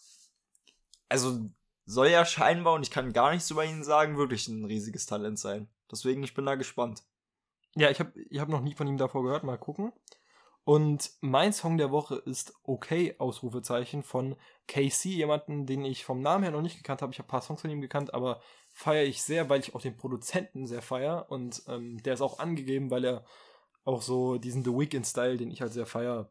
[1.08, 1.50] also,
[1.86, 5.38] soll ja scheinbar, und ich kann gar nichts über ihn sagen, wirklich ein riesiges Talent
[5.38, 5.68] sein.
[5.90, 7.02] Deswegen, ich bin da gespannt.
[7.74, 9.44] Ja, ich habe ich hab noch nie von ihm davor gehört.
[9.44, 9.92] Mal gucken.
[10.64, 14.36] Und mein Song der Woche ist Okay, Ausrufezeichen von
[14.68, 17.12] KC, jemanden, den ich vom Namen her noch nicht gekannt habe.
[17.12, 18.40] Ich habe ein paar Songs von ihm gekannt, aber
[18.72, 21.30] feiere ich sehr, weil ich auch den Produzenten sehr feiere.
[21.30, 23.24] Und ähm, der ist auch angegeben, weil er
[23.84, 26.30] auch so diesen The Weeknd-Style, den ich halt sehr feier,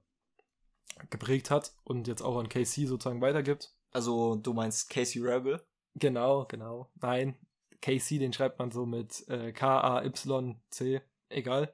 [1.10, 3.74] geprägt hat und jetzt auch an KC sozusagen weitergibt.
[3.92, 5.62] Also, du meinst Casey Rebel?
[5.96, 6.90] Genau, genau.
[7.02, 7.36] Nein,
[7.82, 11.74] KC, den schreibt man so mit äh, K-A-Y-C, egal.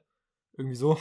[0.52, 0.98] Irgendwie so.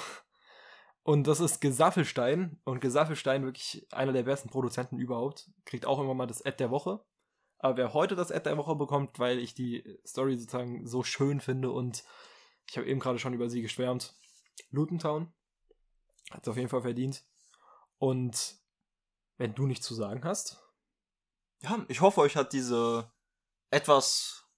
[1.05, 2.59] Und das ist Gesaffelstein.
[2.63, 5.51] Und Gesaffelstein wirklich einer der besten Produzenten überhaupt.
[5.63, 7.05] Kriegt auch immer mal das Ad der Woche.
[7.59, 11.41] Aber wer heute das Ad der Woche bekommt, weil ich die Story sozusagen so schön
[11.41, 12.03] finde und
[12.67, 14.15] ich habe eben gerade schon über sie geschwärmt.
[14.71, 15.31] Lutentown.
[16.31, 17.23] Hat es auf jeden Fall verdient.
[17.99, 18.55] Und
[19.37, 20.59] wenn du nichts zu sagen hast.
[21.61, 23.11] Ja, ich hoffe, euch hat diese
[23.69, 24.49] etwas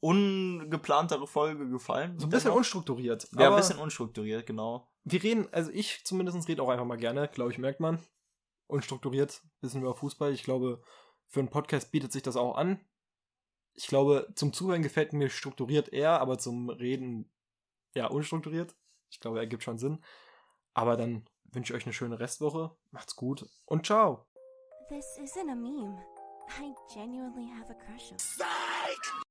[0.00, 2.18] ungeplantere Folge gefallen.
[2.18, 3.28] So ein bisschen unstrukturiert.
[3.38, 4.90] Ja, ein bisschen unstrukturiert, genau.
[5.06, 8.04] Wir reden, also ich zumindest rede auch einfach mal gerne, glaube ich, merkt man.
[8.66, 10.32] Unstrukturiert, bisschen über Fußball.
[10.32, 10.82] Ich glaube,
[11.28, 12.84] für einen Podcast bietet sich das auch an.
[13.74, 17.30] Ich glaube, zum Zuhören gefällt mir strukturiert eher, aber zum Reden
[17.94, 18.74] ja unstrukturiert.
[19.08, 20.04] Ich glaube, ergibt schon Sinn.
[20.74, 22.76] Aber dann wünsche ich euch eine schöne Restwoche.
[22.90, 24.26] Macht's gut und ciao.
[24.88, 26.02] This isn't a meme.
[26.58, 29.25] I genuinely have a crush on.